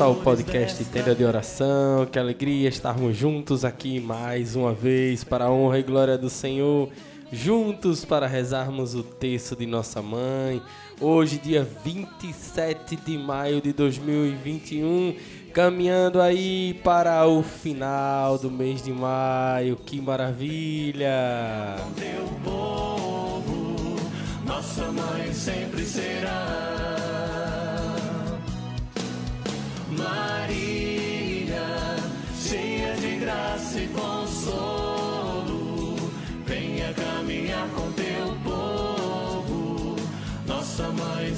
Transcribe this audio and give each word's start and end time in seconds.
ao 0.00 0.14
podcast 0.14 0.84
Tenda 0.84 1.14
de 1.14 1.24
Oração. 1.24 2.06
Que 2.06 2.18
alegria 2.18 2.68
estarmos 2.68 3.16
juntos 3.16 3.64
aqui 3.64 3.98
mais 3.98 4.54
uma 4.54 4.72
vez 4.72 5.24
para 5.24 5.46
a 5.46 5.50
honra 5.50 5.78
e 5.78 5.82
glória 5.82 6.18
do 6.18 6.28
Senhor. 6.28 6.90
Juntos 7.32 8.04
para 8.04 8.26
rezarmos 8.26 8.94
o 8.94 9.02
texto 9.02 9.56
de 9.56 9.66
nossa 9.66 10.02
mãe. 10.02 10.60
Hoje, 11.00 11.38
dia 11.38 11.66
27 11.84 12.96
de 12.96 13.16
maio 13.16 13.60
de 13.60 13.72
2021, 13.72 15.16
caminhando 15.52 16.20
aí 16.20 16.74
para 16.84 17.26
o 17.26 17.42
final 17.42 18.38
do 18.38 18.50
mês 18.50 18.82
de 18.82 18.92
maio. 18.92 19.76
Que 19.76 20.00
maravilha! 20.00 21.76
Teu 21.96 22.24
povo, 22.44 23.96
nossa 24.44 24.90
mãe 24.92 25.32
sempre 25.32 25.84
será. 25.84 26.75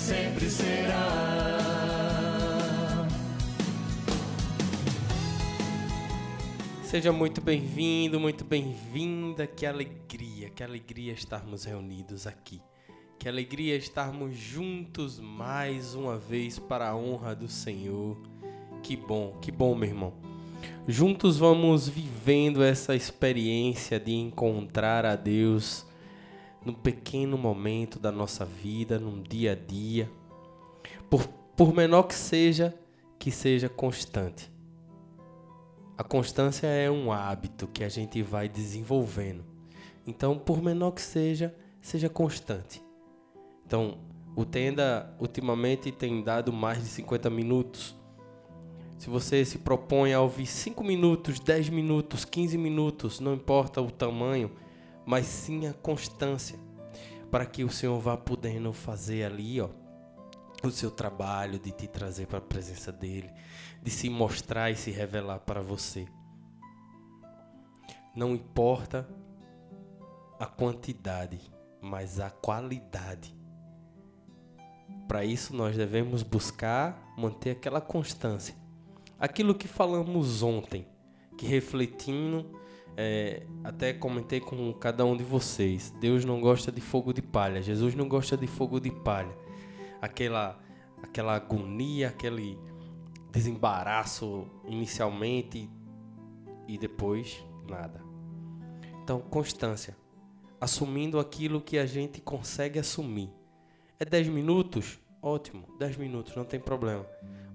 Sempre 0.09 0.49
será. 0.49 1.07
Seja 6.83 7.13
muito 7.13 7.43
bem-vindo, 7.43 8.19
muito 8.19 8.43
bem-vinda. 8.43 9.47
Que 9.47 9.67
alegria, 9.67 10.49
que 10.49 10.65
alegria 10.65 11.13
estarmos 11.13 11.65
reunidos 11.65 12.27
aqui. 12.27 12.63
Que 13.19 13.29
alegria 13.29 13.77
estarmos 13.77 14.35
juntos 14.35 15.21
mais 15.21 15.95
uma 15.95 16.17
vez 16.17 16.59
para 16.59 16.89
a 16.89 16.97
honra 16.97 17.35
do 17.35 17.47
Senhor. 17.47 18.17
Que 18.83 18.97
bom, 18.97 19.37
que 19.43 19.53
bom, 19.53 19.75
meu 19.75 19.91
irmão. 19.91 20.15
Juntos 20.87 21.37
vamos 21.37 21.87
vivendo 21.87 22.63
essa 22.63 22.97
experiência 22.97 24.01
de 24.01 24.15
encontrar 24.15 25.05
a 25.05 25.15
Deus 25.15 25.87
no 26.69 26.75
pequeno 26.75 27.39
momento 27.39 27.99
da 27.99 28.13
nossa 28.13 28.45
vida, 28.45 28.99
num 28.99 29.23
dia 29.23 29.53
a 29.53 29.55
dia. 29.55 30.11
Por, 31.09 31.27
por 31.57 31.73
menor 31.73 32.03
que 32.03 32.15
seja, 32.15 32.79
que 33.19 33.31
seja 33.31 33.71
constante. 33.71 34.53
A 35.97 36.05
constância 36.05 36.67
é 36.67 36.91
um 36.91 37.11
hábito 37.11 37.67
que 37.69 37.83
a 37.83 37.89
gente 37.89 38.23
vai 38.23 38.51
desenvolvendo. 38.51 39.43
Então, 40.07 40.39
por 40.39 40.63
menor 40.63 40.91
que 40.91 41.01
seja, 41.01 41.55
seja 41.81 42.11
constante. 42.11 42.83
Então, 43.65 43.97
o 44.37 44.45
Tenda 44.45 45.17
ultimamente 45.19 45.91
tem 45.91 46.23
dado 46.23 46.53
mais 46.53 46.83
de 46.83 46.89
50 46.91 47.31
minutos. 47.31 47.97
Se 48.99 49.09
você 49.09 49.43
se 49.43 49.57
propõe 49.57 50.13
a 50.13 50.21
ouvir 50.21 50.45
5 50.45 50.85
minutos, 50.85 51.41
10 51.41 51.71
minutos, 51.71 52.27
15 52.27 52.59
minutos, 52.59 53.21
não 53.21 53.33
importa 53.33 53.81
o 53.81 53.91
tamanho, 53.91 54.51
mas 55.09 55.25
sim 55.25 55.67
a 55.67 55.73
constância, 55.73 56.59
para 57.31 57.47
que 57.47 57.65
o 57.65 57.71
Senhor 57.71 57.99
vá 57.99 58.15
podendo 58.15 58.75
fazer 58.75 59.25
ali, 59.25 59.59
ó, 59.59 59.71
o 60.63 60.71
seu 60.71 60.91
trabalho 60.91 61.59
de 61.59 61.73
te 61.73 61.89
trazer 61.89 62.27
para 62.27 62.37
a 62.37 62.43
presença 62.43 62.93
dele, 62.93 63.31
de 63.83 63.91
se 63.91 64.11
mostrar 64.11 64.71
e 64.71 64.77
se 64.77 64.91
revelar 64.91 65.39
para 65.39 65.63
você. 65.63 66.07
Não 68.15 68.35
importa 68.35 69.09
a 70.39 70.45
quantidade, 70.45 71.41
mas 71.81 72.21
a 72.21 72.29
qualidade. 72.29 73.35
Para 75.09 75.25
isso 75.25 75.57
nós 75.57 75.75
devemos 75.75 76.23
buscar 76.23 77.15
manter 77.17 77.53
aquela 77.53 77.81
constância. 77.81 78.55
Aquilo 79.19 79.55
que 79.55 79.69
falamos 79.69 80.43
ontem, 80.43 80.87
que 81.39 81.47
refletindo, 81.47 82.59
é, 83.01 83.47
até 83.63 83.93
comentei 83.93 84.41
com 84.41 84.73
cada 84.75 85.05
um 85.05 85.17
de 85.17 85.23
vocês. 85.23 85.95
Deus 86.01 86.25
não 86.25 86.41
gosta 86.41 86.73
de 86.73 86.81
fogo 86.81 87.13
de 87.13 87.23
palha. 87.23 87.63
Jesus 87.63 87.95
não 87.95 88.09
gosta 88.09 88.37
de 88.37 88.49
fogo 88.49 88.81
de 88.81 88.91
palha 88.91 89.35
aquela 90.01 90.59
aquela 91.01 91.37
agonia, 91.37 92.09
aquele 92.09 92.59
desembaraço 93.31 94.49
inicialmente 94.67 95.71
e 96.67 96.77
depois 96.77 97.45
nada. 97.69 98.03
Então, 99.03 99.21
constância, 99.21 99.97
assumindo 100.61 101.21
aquilo 101.21 101.61
que 101.61 101.79
a 101.79 101.87
gente 101.87 102.21
consegue 102.21 102.81
assumir. 102.81 103.31
É 103.99 104.05
10 104.05 104.29
minutos? 104.29 104.99
Ótimo, 105.23 105.69
10 105.79 105.97
minutos, 105.99 106.35
não 106.35 106.45
tem 106.45 106.59
problema. 106.59 107.07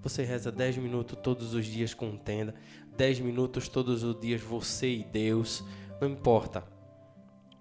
Você 0.01 0.23
reza 0.23 0.51
10 0.51 0.77
minutos 0.77 1.17
todos 1.21 1.53
os 1.53 1.65
dias 1.65 1.93
com 1.93 2.15
tenda, 2.17 2.55
10 2.97 3.19
minutos 3.21 3.67
todos 3.67 4.03
os 4.03 4.19
dias 4.19 4.41
você 4.41 4.89
e 4.89 5.03
Deus, 5.03 5.63
não 5.99 6.09
importa. 6.09 6.63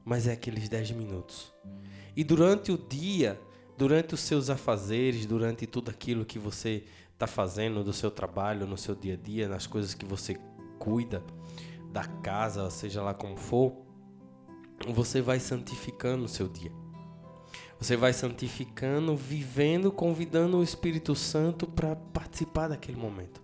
Mas 0.04 0.26
é 0.26 0.32
aqueles 0.32 0.68
10 0.68 0.92
minutos. 0.92 1.52
E 2.16 2.22
durante 2.22 2.72
o 2.72 2.78
dia, 2.78 3.40
durante 3.76 4.14
os 4.14 4.20
seus 4.20 4.50
afazeres, 4.50 5.26
durante 5.26 5.66
tudo 5.66 5.90
aquilo 5.90 6.24
que 6.24 6.38
você 6.38 6.84
está 7.12 7.26
fazendo 7.26 7.84
do 7.84 7.92
seu 7.92 8.10
trabalho, 8.10 8.66
no 8.66 8.76
seu 8.76 8.94
dia 8.94 9.14
a 9.14 9.16
dia, 9.16 9.48
nas 9.48 9.66
coisas 9.66 9.94
que 9.94 10.04
você 10.04 10.36
cuida, 10.78 11.22
da 11.92 12.04
casa, 12.04 12.68
seja 12.70 13.02
lá 13.02 13.12
como 13.12 13.36
for, 13.36 13.76
você 14.88 15.20
vai 15.20 15.38
santificando 15.38 16.24
o 16.24 16.28
seu 16.28 16.48
dia. 16.48 16.72
Você 17.78 17.96
vai 17.96 18.12
santificando, 18.12 19.14
vivendo, 19.16 19.92
convidando 19.92 20.58
o 20.58 20.62
Espírito 20.62 21.14
Santo 21.14 21.66
para 21.66 21.94
participar 21.94 22.68
daquele 22.68 22.96
momento. 22.96 23.42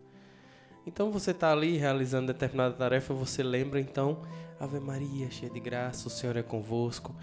Então 0.88 1.10
você 1.12 1.32
está 1.32 1.52
ali 1.52 1.76
realizando 1.76 2.28
determinada 2.28 2.74
tarefa, 2.74 3.12
você 3.12 3.42
lembra 3.42 3.78
então, 3.78 4.22
Ave 4.58 4.80
Maria, 4.80 5.30
cheia 5.30 5.52
de 5.52 5.60
graça, 5.60 6.08
o 6.08 6.10
Senhor 6.10 6.34
é 6.34 6.42
convosco. 6.42 7.14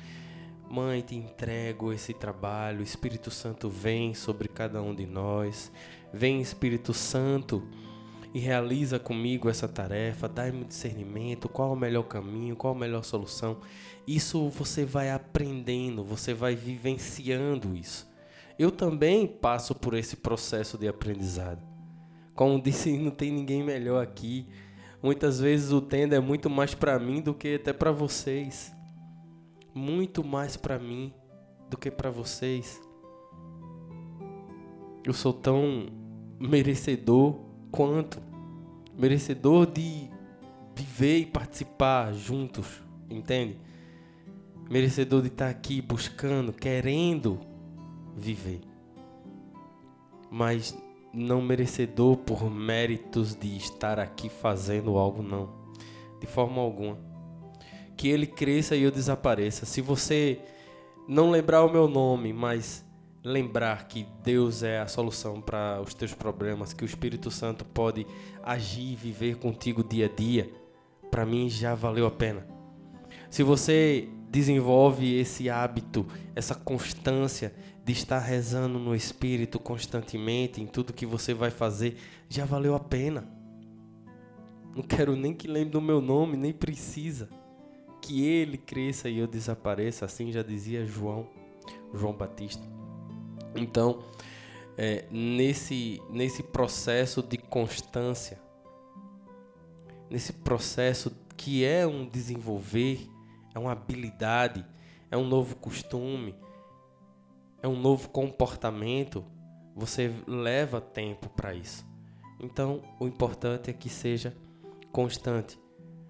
Mãe, 0.69 1.01
te 1.01 1.15
entrego 1.15 1.91
esse 1.91 2.13
trabalho. 2.13 2.83
Espírito 2.83 3.31
Santo 3.31 3.67
vem 3.67 4.13
sobre 4.13 4.47
cada 4.47 4.83
um 4.83 4.94
de 4.94 5.07
nós. 5.07 5.71
Vem, 6.13 6.41
Espírito 6.41 6.94
Santo, 6.94 7.67
e 8.35 8.39
realiza 8.39 9.00
comigo 9.00 9.50
essa 9.50 9.67
tarefa. 9.67 10.29
Dai-me 10.29 10.63
discernimento. 10.63 11.50
Qual 11.50 11.73
o 11.73 11.75
melhor 11.75 12.03
caminho? 12.03 12.56
Qual 12.56 12.75
a 12.75 12.77
melhor 12.77 13.03
solução? 13.03 13.57
Isso 14.06 14.47
você 14.47 14.85
vai 14.85 15.09
aprendendo, 15.09 16.03
você 16.03 16.35
vai 16.35 16.56
vivenciando 16.56 17.75
isso. 17.75 18.07
Eu 18.59 18.69
também 18.69 19.25
passo 19.25 19.73
por 19.73 19.95
esse 19.95 20.17
processo 20.17 20.77
de 20.77 20.88
aprendizado. 20.88 21.75
Como 22.35 22.61
disse, 22.61 22.95
não 22.97 23.11
tem 23.11 23.31
ninguém 23.31 23.63
melhor 23.63 24.03
aqui. 24.03 24.45
Muitas 25.01 25.39
vezes 25.39 25.71
o 25.71 25.81
tenda 25.81 26.15
é 26.15 26.19
muito 26.19 26.49
mais 26.49 26.75
para 26.75 26.99
mim 26.99 27.21
do 27.21 27.33
que 27.33 27.55
até 27.55 27.73
para 27.73 27.91
vocês 27.91 28.75
muito 29.75 30.23
mais 30.23 30.55
para 30.55 30.79
mim 30.79 31.13
do 31.69 31.77
que 31.77 31.91
para 31.91 32.09
vocês. 32.09 32.81
Eu 35.03 35.13
sou 35.13 35.33
tão 35.33 35.87
merecedor 36.39 37.37
quanto 37.69 38.21
merecedor 38.97 39.67
de 39.67 40.09
viver 40.73 41.19
e 41.19 41.25
participar 41.25 42.13
juntos, 42.13 42.81
entende? 43.09 43.59
Merecedor 44.69 45.21
de 45.21 45.27
estar 45.27 45.49
aqui 45.49 45.81
buscando, 45.81 46.53
querendo 46.53 47.41
viver. 48.15 48.61
Mas 50.31 50.75
não 51.15 51.41
merecedor 51.41 52.17
por 52.17 52.50
méritos 52.50 53.35
de 53.35 53.56
estar 53.56 54.00
aqui 54.00 54.29
fazendo 54.29 54.97
algo 54.97 55.23
não, 55.23 55.50
de 56.19 56.27
forma 56.27 56.62
alguma 56.62 56.97
que 57.95 58.09
ele 58.09 58.27
cresça 58.27 58.75
e 58.75 58.83
eu 58.83 58.91
desapareça. 58.91 59.65
Se 59.65 59.81
você 59.81 60.39
não 61.07 61.31
lembrar 61.31 61.63
o 61.63 61.71
meu 61.71 61.88
nome, 61.88 62.33
mas 62.33 62.85
lembrar 63.23 63.88
que 63.88 64.06
Deus 64.23 64.63
é 64.63 64.79
a 64.79 64.88
solução 64.88 65.41
para 65.41 65.81
os 65.81 65.94
teus 65.94 66.13
problemas, 66.13 66.73
que 66.73 66.83
o 66.83 66.85
Espírito 66.85 67.31
Santo 67.31 67.65
pode 67.65 68.06
agir 68.44 68.91
e 68.91 68.95
viver 68.95 69.38
contigo 69.38 69.83
dia 69.83 70.06
a 70.06 70.09
dia, 70.09 70.51
para 71.09 71.25
mim 71.25 71.50
já 71.50 71.73
valeu 71.73 72.06
a 72.06 72.12
pena. 72.12 72.45
Se 73.29 73.41
você 73.41 74.09
desenvolve 74.35 75.17
esse 75.17 75.49
hábito, 75.49 76.05
essa 76.35 76.53
constância 76.53 77.55
de 77.85 77.93
estar 77.93 78.19
rezando 78.19 78.77
no 78.77 78.93
Espírito 78.93 79.57
constantemente 79.57 80.61
em 80.61 80.67
tudo 80.67 80.91
que 80.91 81.05
você 81.05 81.33
vai 81.33 81.49
fazer, 81.49 81.95
já 82.27 82.43
valeu 82.43 82.75
a 82.75 82.79
pena. 82.79 83.25
Não 84.75 84.83
quero 84.83 85.15
nem 85.15 85.33
que 85.33 85.47
lembre 85.47 85.69
do 85.69 85.79
meu 85.79 86.01
nome, 86.01 86.35
nem 86.35 86.51
precisa 86.51 87.29
que 88.01 88.25
ele 88.25 88.57
cresça 88.57 89.07
e 89.07 89.19
eu 89.19 89.25
desapareça, 89.25 90.03
assim 90.03 90.33
já 90.33 90.43
dizia 90.43 90.85
João, 90.85 91.29
João 91.93 92.11
Batista. 92.11 92.63
Então, 93.55 94.03
é, 94.77 95.05
nesse, 95.09 96.01
nesse 96.09 96.43
processo 96.43 97.23
de 97.23 97.38
constância, 97.38 98.38
nesse 100.09 100.33
processo 100.33 101.15
que 101.38 101.63
é 101.63 101.88
um 101.88 102.05
desenvolver, 102.05 103.14
é 103.55 103.59
uma 103.59 103.71
habilidade, 103.71 104.65
é 105.09 105.17
um 105.17 105.25
novo 105.25 105.55
costume, 105.55 106.35
é 107.63 107.67
um 107.67 107.79
novo 107.79 108.09
comportamento, 108.09 109.25
você 109.73 110.13
leva 110.27 110.81
tempo 110.81 111.29
para 111.29 111.55
isso. 111.55 111.85
Então, 112.39 112.83
o 112.99 113.07
importante 113.07 113.69
é 113.69 113.73
que 113.73 113.89
seja 113.89 114.35
constante. 114.91 115.57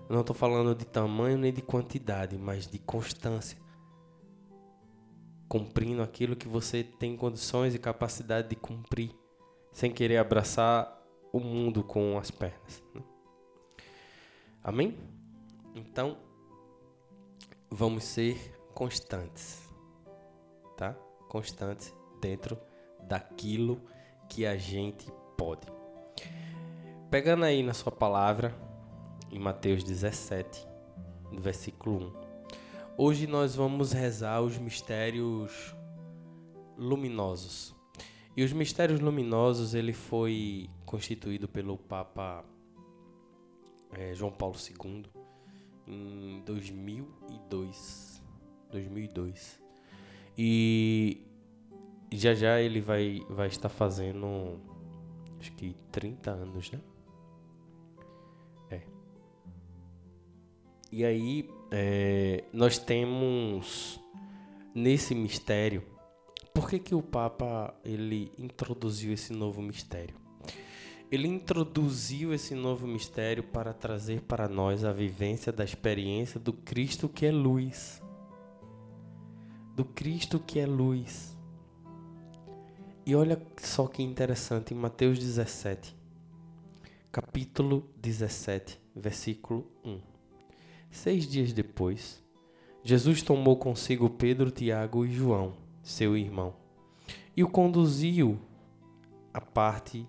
Eu 0.09 0.13
não 0.15 0.21
estou 0.21 0.35
falando 0.35 0.75
de 0.75 0.85
tamanho 0.85 1.37
nem 1.37 1.53
de 1.53 1.61
quantidade, 1.61 2.35
mas 2.37 2.67
de 2.67 2.79
constância. 2.79 3.57
Cumprindo 5.47 6.01
aquilo 6.01 6.35
que 6.35 6.47
você 6.47 6.83
tem 6.83 7.15
condições 7.15 7.75
e 7.75 7.79
capacidade 7.79 8.49
de 8.49 8.55
cumprir, 8.55 9.11
sem 9.71 9.91
querer 9.91 10.17
abraçar 10.17 10.99
o 11.31 11.39
mundo 11.39 11.83
com 11.83 12.17
as 12.17 12.31
pernas. 12.31 12.83
Né? 12.93 13.01
Amém? 14.63 14.97
Então, 15.75 16.17
vamos 17.69 18.03
ser 18.03 18.57
constantes, 18.73 19.67
tá? 20.77 20.93
Constantes 21.27 21.93
dentro 22.21 22.57
daquilo 23.03 23.81
que 24.29 24.45
a 24.45 24.57
gente 24.57 25.11
pode. 25.37 25.67
Pegando 27.09 27.45
aí 27.45 27.63
na 27.63 27.73
sua 27.73 27.91
palavra, 27.91 28.55
em 29.31 29.39
Mateus 29.39 29.83
17, 29.83 30.67
versículo 31.39 31.97
1. 31.97 32.13
Hoje 32.97 33.27
nós 33.27 33.55
vamos 33.55 33.91
rezar 33.91 34.41
os 34.41 34.57
mistérios 34.57 35.75
luminosos. 36.77 37.75
E 38.37 38.43
os 38.43 38.51
mistérios 38.51 38.99
luminosos 38.99 39.73
ele 39.73 39.93
foi 39.93 40.69
constituído 40.85 41.47
pelo 41.47 41.77
Papa 41.77 42.43
é, 43.91 44.13
João 44.13 44.31
Paulo 44.31 44.55
II 44.55 45.24
em 45.87 46.41
2002. 46.45 48.21
2002. 48.71 49.61
E 50.37 51.25
já 52.11 52.33
já 52.33 52.59
ele 52.59 52.81
vai, 52.81 53.21
vai 53.29 53.47
estar 53.47 53.69
fazendo 53.69 54.59
acho 55.39 55.51
que 55.53 55.75
30 55.91 56.31
anos, 56.31 56.71
né? 56.71 56.81
E 60.97 61.03
aí 61.03 61.49
é, 61.71 62.45
nós 62.53 62.77
temos 62.77 63.99
nesse 64.73 65.13
mistério, 65.13 65.83
por 66.53 66.69
que, 66.69 66.79
que 66.79 66.95
o 66.95 67.01
Papa 67.01 67.73
ele 67.83 68.31
introduziu 68.37 69.11
esse 69.11 69.33
novo 69.33 69.61
mistério? 69.61 70.15
Ele 71.15 71.29
introduziu 71.29 72.33
esse 72.33 72.53
novo 72.53 72.85
mistério 72.85 73.41
para 73.41 73.71
trazer 73.71 74.19
para 74.23 74.49
nós 74.49 74.83
a 74.83 74.91
vivência 74.91 75.49
da 75.49 75.63
experiência 75.63 76.37
do 76.37 76.51
Cristo 76.51 77.07
que 77.07 77.25
é 77.25 77.31
luz. 77.31 78.03
Do 79.73 79.85
Cristo 79.85 80.37
que 80.37 80.59
é 80.59 80.65
luz. 80.65 81.37
E 83.05 83.15
olha 83.15 83.41
só 83.55 83.87
que 83.87 84.03
interessante, 84.03 84.73
em 84.73 84.77
Mateus 84.77 85.17
17, 85.17 85.95
capítulo 87.13 87.89
17, 87.95 88.77
versículo 88.93 89.71
1. 89.85 90.01
Seis 90.91 91.25
dias 91.25 91.53
depois, 91.53 92.21
Jesus 92.83 93.21
tomou 93.21 93.55
consigo 93.55 94.09
Pedro, 94.09 94.51
Tiago 94.51 95.05
e 95.05 95.13
João, 95.13 95.53
seu 95.81 96.17
irmão, 96.17 96.53
e 97.37 97.41
o 97.41 97.47
conduziu 97.47 98.37
à 99.33 99.39
parte 99.39 100.05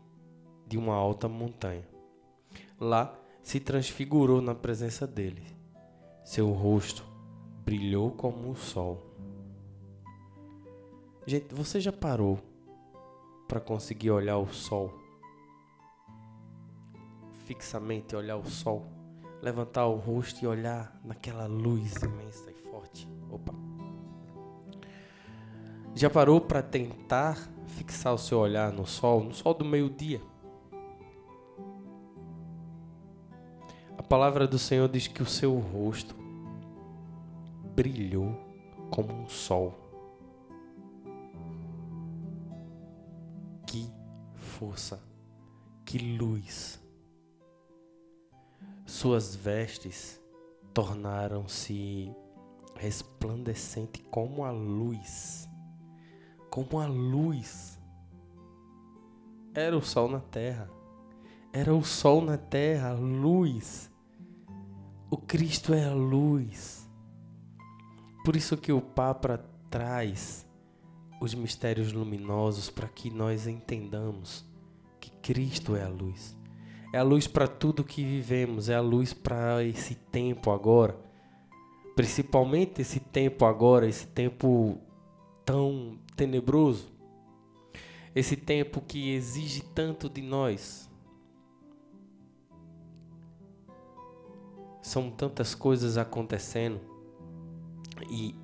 de 0.67 0.77
uma 0.77 0.95
alta 0.95 1.29
montanha. 1.29 1.87
Lá 2.79 3.17
se 3.43 3.61
transfigurou 3.61 4.41
na 4.41 4.55
presença 4.55 5.07
dele. 5.07 5.43
Seu 6.25 6.51
rosto 6.51 7.05
brilhou 7.65 8.11
como 8.11 8.51
o 8.51 8.57
sol. 8.57 9.03
Gente, 11.27 11.55
você 11.55 11.81
já 11.81 11.93
parou 11.93 12.39
para 13.47 13.61
conseguir 13.61 14.11
olhar 14.11 14.39
o 14.39 14.53
sol? 14.53 14.93
Fixamente 17.47 18.17
olhar 18.17 18.37
o 18.37 18.45
sol? 18.45 18.97
levantar 19.43 19.87
o 19.87 19.97
rosto 19.97 20.43
e 20.43 20.47
olhar 20.47 20.99
naquela 21.05 21.47
luz 21.47 22.03
imensa 22.03 22.51
e 22.51 22.55
forte. 22.69 23.09
Opa. 23.31 23.55
Já 25.95 26.11
parou 26.11 26.41
para 26.41 26.63
tentar 26.63 27.39
fixar 27.67 28.13
o 28.13 28.19
seu 28.19 28.39
olhar 28.39 28.73
no 28.73 28.87
sol, 28.87 29.23
no 29.23 29.33
sol 29.33 29.55
do 29.55 29.65
meio-dia? 29.65 30.21
Palavra 34.09 34.47
do 34.47 34.59
Senhor 34.59 34.89
diz 34.89 35.07
que 35.07 35.23
o 35.23 35.27
seu 35.27 35.59
rosto 35.59 36.15
brilhou 37.75 38.35
como 38.91 39.13
um 39.13 39.29
sol. 39.29 39.75
Que 43.67 43.91
força, 44.35 45.01
que 45.85 45.99
luz 45.99 46.81
suas 48.87 49.35
vestes 49.35 50.21
tornaram-se 50.73 52.15
resplandecente 52.77 54.01
como 54.11 54.45
a 54.45 54.51
luz. 54.51 55.49
Como 56.49 56.81
a 56.81 56.87
luz. 56.87 57.79
Era 59.53 59.77
o 59.77 59.83
sol 59.83 60.09
na 60.09 60.21
terra. 60.21 60.71
Era 61.53 61.75
o 61.75 61.85
sol 61.85 62.23
na 62.23 62.39
terra, 62.39 62.93
luz. 62.93 63.91
O 65.11 65.17
Cristo 65.17 65.73
é 65.73 65.85
a 65.85 65.95
luz. 65.95 66.89
Por 68.25 68.37
isso 68.37 68.57
que 68.57 68.73
o 68.73 68.81
Papa 68.81 69.45
traz 69.71 70.47
os 71.21 71.35
mistérios 71.35 71.93
luminosos 71.93 72.71
para 72.71 72.89
que 72.89 73.11
nós 73.11 73.47
entendamos 73.47 74.45
que 75.01 75.11
Cristo 75.23 75.77
é 75.77 75.83
a 75.83 75.89
luz 75.89 76.37
é 76.97 76.99
a 76.99 77.03
luz 77.03 77.27
para 77.27 77.47
tudo 77.47 77.85
que 77.85 78.03
vivemos, 78.03 78.71
é 78.71 78.75
a 78.75 78.81
luz 78.81 79.13
para 79.13 79.63
esse 79.63 79.95
tempo 79.95 80.51
agora. 80.51 80.97
Principalmente 81.95 82.81
esse 82.81 83.01
tempo 83.01 83.45
agora, 83.45 83.87
esse 83.87 84.07
tempo 84.07 84.79
tão 85.45 85.99
tenebroso. 86.17 86.89
Esse 88.15 88.35
tempo 88.35 88.81
que 88.81 89.11
exige 89.11 89.63
tanto 89.63 90.09
de 90.09 90.23
nós. 90.23 90.89
São 94.87 95.11
tantas 95.11 95.53
coisas 95.53 95.99
acontecendo. 95.99 96.81
E 98.09 98.37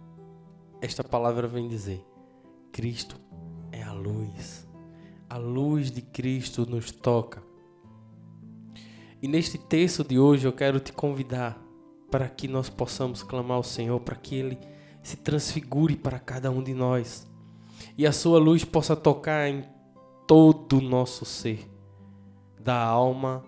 esta 0.80 1.04
palavra 1.04 1.46
vem 1.46 1.68
dizer: 1.68 2.04
Cristo 2.72 3.14
é 3.70 3.80
a 3.80 3.92
luz. 3.92 4.68
A 5.30 5.36
luz 5.36 5.92
de 5.92 6.02
Cristo 6.02 6.68
nos 6.68 6.90
toca. 6.90 7.40
E 9.22 9.28
neste 9.28 9.56
texto 9.56 10.02
de 10.02 10.18
hoje 10.18 10.48
eu 10.48 10.52
quero 10.52 10.80
te 10.80 10.92
convidar 10.92 11.56
para 12.10 12.28
que 12.28 12.48
nós 12.48 12.68
possamos 12.68 13.22
clamar 13.22 13.58
ao 13.58 13.62
Senhor, 13.62 14.00
para 14.00 14.16
que 14.16 14.34
Ele 14.34 14.58
se 15.00 15.16
transfigure 15.18 15.94
para 15.94 16.18
cada 16.18 16.50
um 16.50 16.60
de 16.60 16.74
nós 16.74 17.24
e 17.96 18.04
a 18.04 18.10
Sua 18.10 18.40
luz 18.40 18.64
possa 18.64 18.96
tocar 18.96 19.48
em 19.48 19.62
todo 20.26 20.78
o 20.78 20.82
nosso 20.82 21.24
ser, 21.24 21.70
da 22.58 22.82
alma 22.82 23.44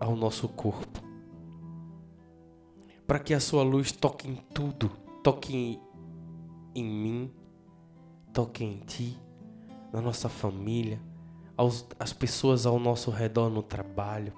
ao 0.00 0.16
nosso 0.16 0.48
corpo. 0.48 0.99
Para 3.10 3.18
que 3.18 3.34
a 3.34 3.40
Sua 3.40 3.64
luz 3.64 3.90
toque 3.90 4.28
em 4.28 4.36
tudo, 4.54 4.88
toque 5.20 5.80
em, 6.76 6.84
mim, 6.84 7.28
toque 8.32 8.62
em 8.62 8.78
ti, 8.86 9.18
na 9.92 10.00
nossa 10.00 10.28
família, 10.28 11.02
aos, 11.56 11.84
as 11.98 12.12
pessoas 12.12 12.66
ao 12.66 12.78
nosso 12.78 13.10
redor 13.10 13.50
no 13.50 13.64
trabalho, 13.64 14.32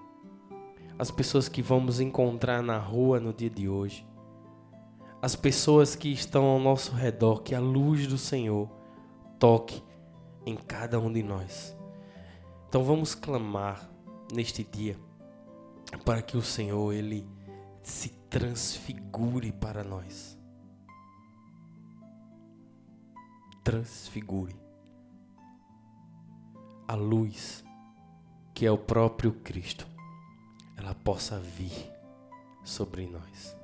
as 0.98 1.10
pessoas 1.10 1.50
que 1.50 1.60
vamos 1.60 2.00
encontrar 2.00 2.62
na 2.62 2.78
rua 2.78 3.20
no 3.20 3.30
dia 3.30 3.50
de 3.50 3.68
hoje, 3.68 4.06
as 5.20 5.36
pessoas 5.36 5.94
que 5.94 6.10
estão 6.10 6.46
ao 6.46 6.58
nosso 6.58 6.92
redor, 6.92 7.42
que 7.42 7.54
a 7.54 7.60
luz 7.60 8.06
do 8.06 8.16
Senhor 8.16 8.70
toque 9.38 9.84
em 10.46 10.56
cada 10.56 10.98
um 10.98 11.12
de 11.12 11.22
nós. 11.22 11.76
Então 12.70 12.82
vamos 12.82 13.14
clamar 13.14 13.86
neste 14.32 14.64
dia 14.64 14.98
para 16.06 16.22
que 16.22 16.38
o 16.38 16.42
Senhor 16.42 16.94
ele 16.94 17.28
se 17.82 18.21
transfigure 18.32 19.52
para 19.52 19.84
nós. 19.84 20.38
Transfigure 23.62 24.56
a 26.88 26.94
luz 26.94 27.62
que 28.54 28.64
é 28.64 28.70
o 28.70 28.78
próprio 28.78 29.32
Cristo, 29.32 29.86
ela 30.78 30.94
possa 30.94 31.38
vir 31.38 31.92
sobre 32.64 33.06
nós. 33.06 33.54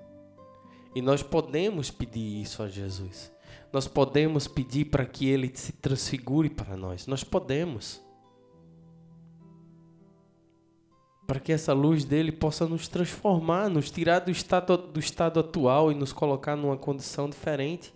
E 0.94 1.00
nós 1.00 1.22
podemos 1.22 1.90
pedir 1.90 2.42
isso 2.42 2.62
a 2.62 2.68
Jesus. 2.68 3.32
Nós 3.72 3.88
podemos 3.88 4.46
pedir 4.46 4.86
para 4.86 5.06
que 5.06 5.26
Ele 5.26 5.50
se 5.54 5.72
transfigure 5.72 6.50
para 6.50 6.76
nós. 6.76 7.06
Nós 7.06 7.24
podemos. 7.24 8.02
Para 11.28 11.38
que 11.38 11.52
essa 11.52 11.74
luz 11.74 12.06
dele 12.06 12.32
possa 12.32 12.66
nos 12.66 12.88
transformar, 12.88 13.68
nos 13.68 13.90
tirar 13.90 14.20
do 14.20 14.30
estado, 14.30 14.78
do 14.78 14.98
estado 14.98 15.38
atual 15.38 15.92
e 15.92 15.94
nos 15.94 16.10
colocar 16.10 16.56
numa 16.56 16.78
condição 16.78 17.28
diferente. 17.28 17.92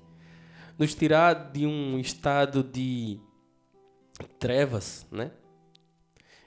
Nos 0.79 0.95
tirar 0.95 1.51
de 1.51 1.67
um 1.67 1.99
estado 1.99 2.62
de 2.62 3.19
trevas, 4.39 5.07
né? 5.11 5.31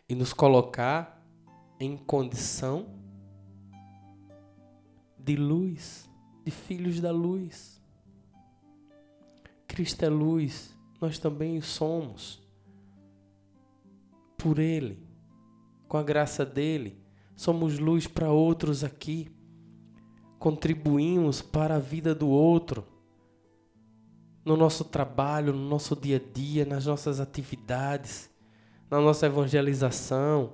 E 0.08 0.14
nos 0.14 0.32
colocar 0.32 1.26
em 1.80 1.98
condição 1.98 2.86
de 5.18 5.36
luz, 5.36 6.08
de 6.44 6.52
filhos 6.52 7.02
da 7.02 7.10
luz. 7.10 7.82
Cristo 9.68 10.06
é 10.06 10.10
luz, 10.10 10.78
nós 11.02 11.18
também 11.18 11.60
somos. 11.62 12.40
Por 14.38 14.60
Ele, 14.60 15.05
com 15.88 15.98
a 15.98 16.04
graça 16.04 16.46
dele, 16.46 17.02
somos 17.36 17.80
luz 17.80 18.08
para 18.08 18.32
outros 18.32 18.84
aqui. 18.84 19.30
Contribuímos 20.40 21.42
para 21.42 21.76
a 21.76 21.80
vida 21.80 22.14
do 22.14 22.28
outro. 22.28 22.86
No 24.44 24.56
nosso 24.56 24.86
trabalho, 24.86 25.54
no 25.54 25.68
nosso 25.68 25.96
dia 25.96 26.18
a 26.18 26.34
dia, 26.34 26.66
nas 26.66 26.86
nossas 26.86 27.20
atividades, 27.20 28.30
na 28.90 29.02
nossa 29.02 29.26
evangelização. 29.26 30.54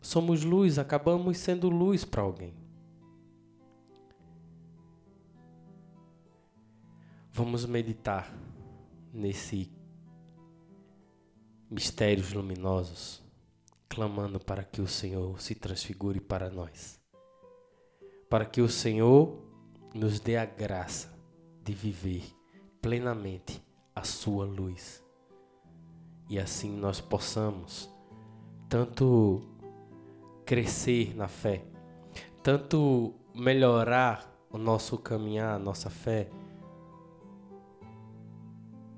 Somos 0.00 0.44
luz, 0.44 0.78
acabamos 0.78 1.38
sendo 1.38 1.68
luz 1.68 2.04
para 2.04 2.22
alguém. 2.22 2.54
Vamos 7.32 7.66
meditar 7.66 8.34
nesse 9.12 9.70
mistérios 11.70 12.32
luminosos, 12.32 13.22
clamando 13.88 14.38
para 14.38 14.62
que 14.62 14.80
o 14.80 14.86
Senhor 14.86 15.40
se 15.40 15.54
transfigure 15.54 16.20
para 16.20 16.50
nós. 16.50 17.00
Para 18.28 18.44
que 18.44 18.60
o 18.60 18.68
Senhor 18.68 19.42
nos 19.94 20.20
dê 20.20 20.36
a 20.36 20.44
graça 20.44 21.18
de 21.64 21.72
viver 21.72 22.24
plenamente 22.80 23.62
a 23.94 24.02
sua 24.02 24.44
luz. 24.44 25.02
E 26.28 26.38
assim 26.38 26.70
nós 26.70 27.00
possamos 27.00 27.90
tanto 28.68 29.42
crescer 30.44 31.16
na 31.16 31.26
fé, 31.26 31.64
tanto 32.42 33.14
melhorar 33.34 34.30
o 34.50 34.58
nosso 34.58 34.98
caminhar, 34.98 35.54
a 35.54 35.58
nossa 35.58 35.90
fé, 35.90 36.30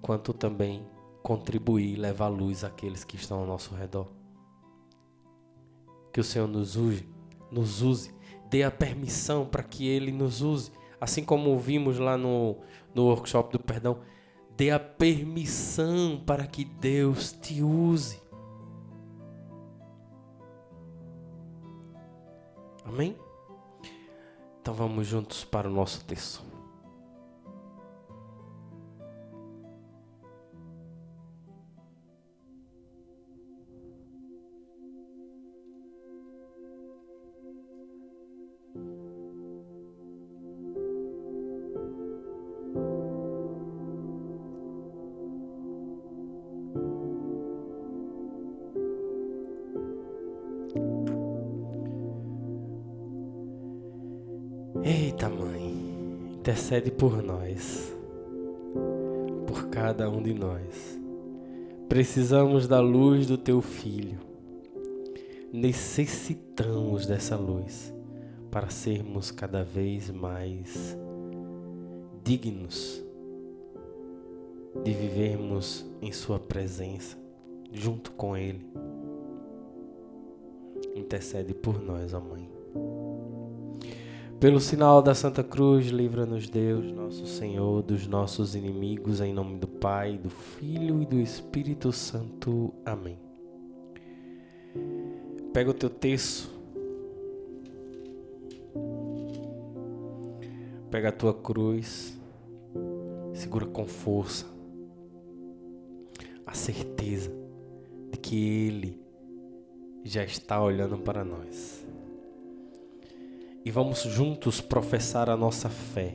quanto 0.03 0.33
também 0.33 0.85
contribuir, 1.23 1.97
levar 1.97 2.29
luz 2.29 2.65
àqueles 2.65 3.05
que 3.05 3.17
estão 3.17 3.41
ao 3.41 3.47
nosso 3.47 3.75
redor. 3.75 4.20
Que 6.21 6.23
o 6.23 6.25
Senhor 6.29 6.47
nos 6.47 6.77
use, 6.77 7.09
nos 7.51 7.81
use, 7.81 8.15
dê 8.51 8.63
a 8.63 8.71
permissão 8.71 9.47
para 9.47 9.63
que 9.63 9.89
Ele 9.89 10.13
nos 10.13 10.43
use, 10.43 10.71
assim 11.01 11.25
como 11.25 11.59
vimos 11.59 11.99
lá 11.99 12.19
no, 12.19 12.59
no 12.95 13.07
workshop 13.07 13.51
do 13.51 13.59
perdão, 13.59 14.01
dê 14.55 14.71
a 14.71 14.79
permissão 14.79 16.23
para 16.27 16.47
que 16.47 16.63
Deus 16.63 17.33
te 17.33 17.63
use. 17.63 18.21
Amém? 22.85 23.17
Então 24.61 24.75
vamos 24.75 25.07
juntos 25.07 25.43
para 25.43 25.71
o 25.71 25.73
nosso 25.73 26.05
texto. 26.05 26.50
Intercede 56.71 56.93
por 56.93 57.21
nós, 57.21 57.93
por 59.45 59.67
cada 59.71 60.09
um 60.09 60.23
de 60.23 60.33
nós. 60.33 61.01
Precisamos 61.89 62.69
da 62.69 62.79
luz 62.79 63.27
do 63.27 63.37
Teu 63.37 63.61
Filho. 63.61 64.21
Necessitamos 65.53 67.07
dessa 67.07 67.35
luz 67.35 67.93
para 68.53 68.71
sermos 68.71 69.33
cada 69.33 69.65
vez 69.65 70.11
mais 70.11 70.97
dignos 72.23 73.03
de 74.85 74.93
vivermos 74.93 75.85
em 76.01 76.13
Sua 76.13 76.39
presença, 76.39 77.19
junto 77.73 78.13
com 78.13 78.37
Ele. 78.37 78.65
Intercede 80.95 81.53
por 81.53 81.83
nós, 81.83 82.15
ó 82.15 82.21
Mãe. 82.21 82.60
Pelo 84.41 84.59
sinal 84.59 85.03
da 85.03 85.15
Santa 85.15 85.45
Cruz, 85.45 85.89
livra-nos 85.89 86.49
Deus, 86.49 86.91
nosso 86.93 87.27
Senhor, 87.27 87.83
dos 87.83 88.07
nossos 88.07 88.55
inimigos, 88.55 89.21
em 89.21 89.35
nome 89.35 89.59
do 89.59 89.69
Pai, 89.69 90.17
do 90.17 90.31
Filho 90.31 91.03
e 91.03 91.05
do 91.05 91.21
Espírito 91.21 91.93
Santo. 91.93 92.73
Amém. 92.83 93.19
Pega 95.53 95.69
o 95.69 95.75
teu 95.75 95.91
texto. 95.91 96.49
Pega 100.91 101.11
a 101.11 101.13
tua 101.13 101.35
cruz. 101.35 102.19
Segura 103.35 103.67
com 103.67 103.87
força. 103.87 104.47
A 106.47 106.55
certeza 106.55 107.31
de 108.11 108.19
que 108.19 108.67
Ele 108.67 108.99
já 110.03 110.25
está 110.25 110.63
olhando 110.63 110.97
para 110.97 111.23
nós 111.27 111.80
e 113.65 113.71
vamos 113.71 114.03
juntos 114.03 114.61
professar 114.61 115.29
a 115.29 115.37
nossa 115.37 115.69
fé, 115.69 116.15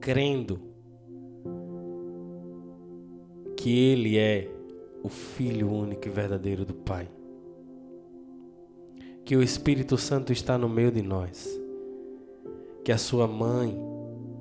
crendo 0.00 0.60
que 3.56 3.76
Ele 3.76 4.16
é 4.16 4.50
o 5.02 5.08
Filho 5.08 5.70
único 5.70 6.06
e 6.06 6.10
verdadeiro 6.10 6.64
do 6.64 6.74
Pai, 6.74 7.08
que 9.24 9.36
o 9.36 9.42
Espírito 9.42 9.96
Santo 9.96 10.32
está 10.32 10.56
no 10.56 10.68
meio 10.68 10.92
de 10.92 11.02
nós, 11.02 11.48
que 12.84 12.92
a 12.92 12.98
Sua 12.98 13.26
mãe, 13.26 13.76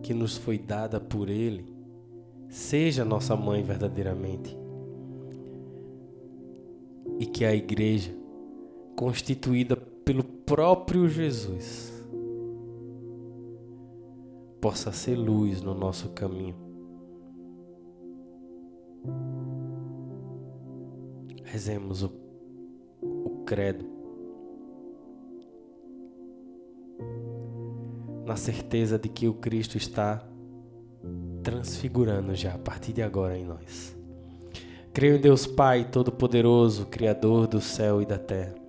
que 0.03 0.13
nos 0.13 0.37
foi 0.37 0.57
dada 0.57 0.99
por 0.99 1.29
Ele, 1.29 1.65
seja 2.47 3.03
nossa 3.03 3.35
mãe 3.35 3.63
verdadeiramente, 3.63 4.57
e 7.19 7.25
que 7.25 7.43
a 7.43 7.53
Igreja, 7.53 8.13
constituída 8.95 9.75
pelo 10.09 10.23
próprio 10.23 11.07
Jesus 11.07 11.93
possa 14.59 14.91
ser 14.91 15.15
luz 15.15 15.61
no 15.61 15.75
nosso 15.75 16.09
caminho. 16.09 16.55
Rezemos 21.43 22.01
o, 22.01 22.11
o 23.03 23.43
credo. 23.45 23.85
Na 28.25 28.35
certeza 28.35 28.97
de 28.97 29.09
que 29.09 29.27
o 29.27 29.35
Cristo 29.35 29.77
está 29.77 30.27
transfigurando 31.43 32.33
já 32.33 32.55
a 32.55 32.57
partir 32.57 32.93
de 32.93 33.03
agora 33.03 33.37
em 33.37 33.45
nós. 33.45 33.95
Creio 34.91 35.17
em 35.17 35.21
Deus 35.21 35.45
Pai 35.45 35.87
Todo-Poderoso, 35.87 36.87
Criador 36.87 37.45
do 37.45 37.61
céu 37.61 38.01
e 38.01 38.07
da 38.07 38.17
terra 38.17 38.68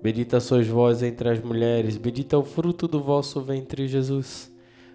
Bendita 0.00 0.38
sois 0.38 0.68
vós 0.68 1.02
entre 1.02 1.28
as 1.28 1.40
mulheres, 1.40 1.96
bendito 1.96 2.36
é 2.36 2.38
o 2.38 2.44
fruto 2.44 2.86
do 2.86 3.02
vosso 3.02 3.40
ventre, 3.40 3.88
Jesus. 3.88 4.48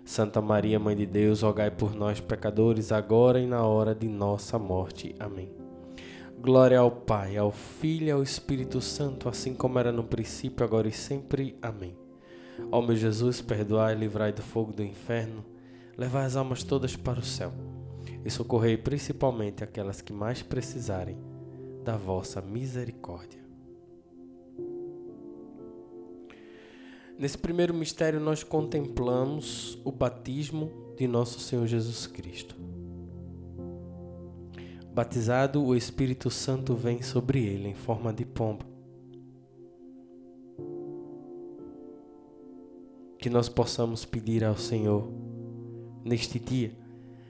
Santa 0.06 0.42
Maria, 0.42 0.80
Mãe 0.80 0.96
de 0.96 1.06
Deus, 1.06 1.42
rogai 1.42 1.70
por 1.70 1.94
nós, 1.94 2.22
pecadores, 2.22 2.90
agora 2.90 3.38
e 3.38 3.46
na 3.46 3.66
hora 3.66 3.94
de 3.94 4.08
nossa 4.08 4.58
morte. 4.58 5.14
Amém. 5.20 5.52
Glória 6.42 6.80
ao 6.80 6.90
Pai, 6.90 7.36
ao 7.36 7.52
Filho 7.52 8.08
e 8.08 8.12
ao 8.12 8.24
Espírito 8.24 8.80
Santo, 8.80 9.28
assim 9.28 9.54
como 9.54 9.78
era 9.78 9.92
no 9.92 10.06
princípio, 10.06 10.64
agora 10.64 10.88
e 10.88 10.92
sempre. 10.94 11.58
Amém. 11.62 11.98
Ó 12.72 12.82
meu 12.82 12.96
Jesus, 12.96 13.42
perdoai 13.42 13.96
livrai 13.96 14.32
do 14.32 14.42
fogo 14.42 14.72
do 14.72 14.84
inferno, 14.84 15.44
levai 15.98 16.26
as 16.26 16.38
almas 16.38 16.64
todas 16.64 16.96
para 16.96 17.20
o 17.20 17.24
céu 17.24 17.52
e 18.24 18.30
socorrei 18.30 18.78
principalmente 18.78 19.66
aquelas 19.66 20.02
que 20.02 20.14
mais 20.14 20.42
precisarem 20.42 21.18
da 21.84 21.98
vossa 21.98 22.42
misericórdia. 22.42 23.43
Nesse 27.24 27.38
primeiro 27.38 27.74
mistério, 27.74 28.20
nós 28.20 28.44
contemplamos 28.44 29.80
o 29.86 29.94
batismo 29.94 30.70
de 30.98 31.08
nosso 31.08 31.40
Senhor 31.40 31.66
Jesus 31.66 32.06
Cristo. 32.06 32.54
Batizado, 34.94 35.64
o 35.64 35.74
Espírito 35.74 36.30
Santo 36.30 36.76
vem 36.76 37.02
sobre 37.02 37.42
ele 37.42 37.70
em 37.70 37.74
forma 37.76 38.12
de 38.12 38.26
pomba. 38.26 38.66
que 43.18 43.30
nós 43.30 43.48
possamos 43.48 44.04
pedir 44.04 44.44
ao 44.44 44.58
Senhor 44.58 45.10
neste 46.04 46.38
dia, 46.38 46.78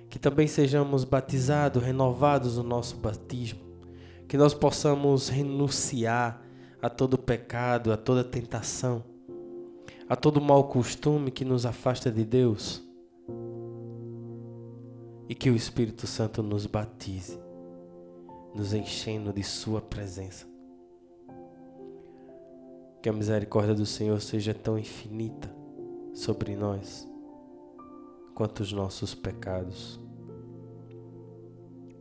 que 0.09 0.17
também 0.17 0.47
sejamos 0.47 1.03
batizados, 1.03 1.83
renovados 1.83 2.57
no 2.57 2.63
nosso 2.63 2.97
batismo, 2.97 3.59
que 4.27 4.37
nós 4.37 4.55
possamos 4.55 5.29
renunciar 5.29 6.41
a 6.81 6.89
todo 6.89 7.15
pecado, 7.15 7.93
a 7.93 7.97
toda 7.97 8.23
tentação, 8.23 9.12
a 10.13 10.15
todo 10.15 10.39
mau 10.39 10.65
costume 10.65 11.31
que 11.31 11.43
nos 11.43 11.65
afasta 11.65 12.11
de 12.11 12.23
Deus 12.23 12.83
e 15.27 15.33
que 15.33 15.49
o 15.49 15.55
Espírito 15.55 16.05
Santo 16.05 16.43
nos 16.43 16.67
batize, 16.67 17.39
nos 18.53 18.75
enchendo 18.75 19.33
de 19.33 19.41
Sua 19.41 19.81
presença. 19.81 20.45
Que 23.01 23.09
a 23.09 23.11
misericórdia 23.11 23.73
do 23.73 23.87
Senhor 23.87 24.21
seja 24.21 24.53
tão 24.53 24.77
infinita 24.77 25.51
sobre 26.13 26.55
nós 26.55 27.09
quanto 28.35 28.59
os 28.59 28.71
nossos 28.71 29.15
pecados, 29.15 29.99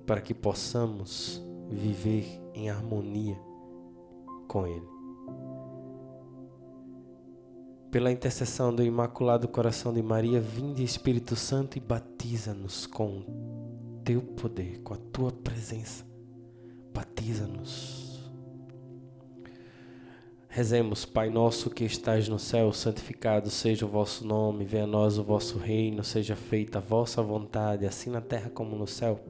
para 0.06 0.20
que 0.20 0.34
possamos 0.34 1.42
viver 1.70 2.26
em 2.52 2.68
harmonia 2.68 3.40
com 4.46 4.66
Ele. 4.66 4.91
Pela 7.92 8.10
intercessão 8.10 8.74
do 8.74 8.82
Imaculado 8.82 9.46
Coração 9.46 9.92
de 9.92 10.02
Maria, 10.02 10.40
vinde 10.40 10.82
Espírito 10.82 11.36
Santo 11.36 11.76
e 11.76 11.80
batiza-nos 11.80 12.86
com 12.86 13.22
teu 14.02 14.22
poder, 14.22 14.80
com 14.80 14.94
a 14.94 14.96
tua 14.96 15.30
presença. 15.30 16.02
Batiza-nos 16.94 18.02
Rezemos, 20.48 21.04
Pai 21.04 21.28
nosso 21.28 21.68
que 21.68 21.84
estais 21.84 22.28
no 22.28 22.38
céu, 22.38 22.72
santificado 22.72 23.50
seja 23.50 23.84
o 23.84 23.88
vosso 23.88 24.26
nome, 24.26 24.64
venha 24.64 24.84
a 24.84 24.86
nós 24.86 25.18
o 25.18 25.22
vosso 25.22 25.58
reino, 25.58 26.02
seja 26.02 26.34
feita 26.34 26.78
a 26.78 26.80
vossa 26.80 27.22
vontade, 27.22 27.84
assim 27.84 28.08
na 28.08 28.22
terra 28.22 28.48
como 28.48 28.74
no 28.74 28.86
céu. 28.86 29.20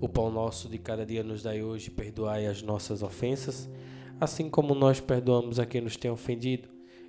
O 0.00 0.08
pão 0.08 0.30
nosso 0.30 0.68
de 0.68 0.78
cada 0.78 1.04
dia 1.04 1.24
nos 1.24 1.42
dai 1.42 1.64
hoje, 1.64 1.90
perdoai 1.90 2.46
as 2.46 2.62
nossas 2.62 3.02
ofensas, 3.02 3.68
assim 4.20 4.48
como 4.48 4.72
nós 4.72 5.00
perdoamos 5.00 5.58
a 5.58 5.66
quem 5.66 5.80
nos 5.80 5.96
tem 5.96 6.12
ofendido, 6.12 6.71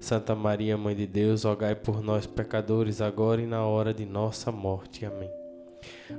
Santa 0.00 0.34
Maria, 0.34 0.76
Mãe 0.76 0.94
de 0.94 1.06
Deus, 1.06 1.44
rogai 1.44 1.74
por 1.74 2.02
nós, 2.02 2.26
pecadores, 2.26 3.00
agora 3.00 3.40
e 3.40 3.46
na 3.46 3.64
hora 3.64 3.94
de 3.94 4.04
nossa 4.04 4.52
morte. 4.52 5.04
Amém. 5.04 5.30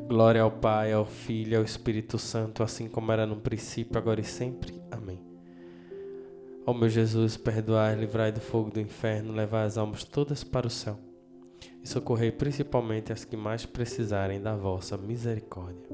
Glória 0.08 0.42
ao 0.42 0.52
Pai, 0.52 0.92
ao 0.92 1.06
Filho 1.06 1.54
e 1.54 1.56
ao 1.56 1.64
Espírito 1.64 2.18
Santo, 2.18 2.64
assim 2.64 2.88
como 2.88 3.12
era 3.12 3.26
no 3.26 3.38
princípio, 3.38 3.98
agora 3.98 4.22
e 4.22 4.24
sempre. 4.24 4.82
Amém. 4.92 5.20
Ó 6.66 6.74
meu 6.74 6.90
Jesus, 6.90 7.38
perdoai, 7.38 7.96
livrai 7.96 8.32
do 8.32 8.42
fogo 8.42 8.72
do 8.72 8.80
inferno, 8.80 9.34
levai 9.34 9.66
as 9.66 9.78
almas 9.78 10.04
todas 10.04 10.44
para 10.44 10.66
o 10.66 10.70
céu 10.70 10.98
e 11.86 11.88
socorrei 11.88 12.32
principalmente 12.32 13.14
as 13.14 13.24
que 13.24 13.38
mais 13.38 13.64
precisarem 13.64 14.42
da 14.42 14.56
vossa 14.56 14.98
misericórdia. 14.98 15.88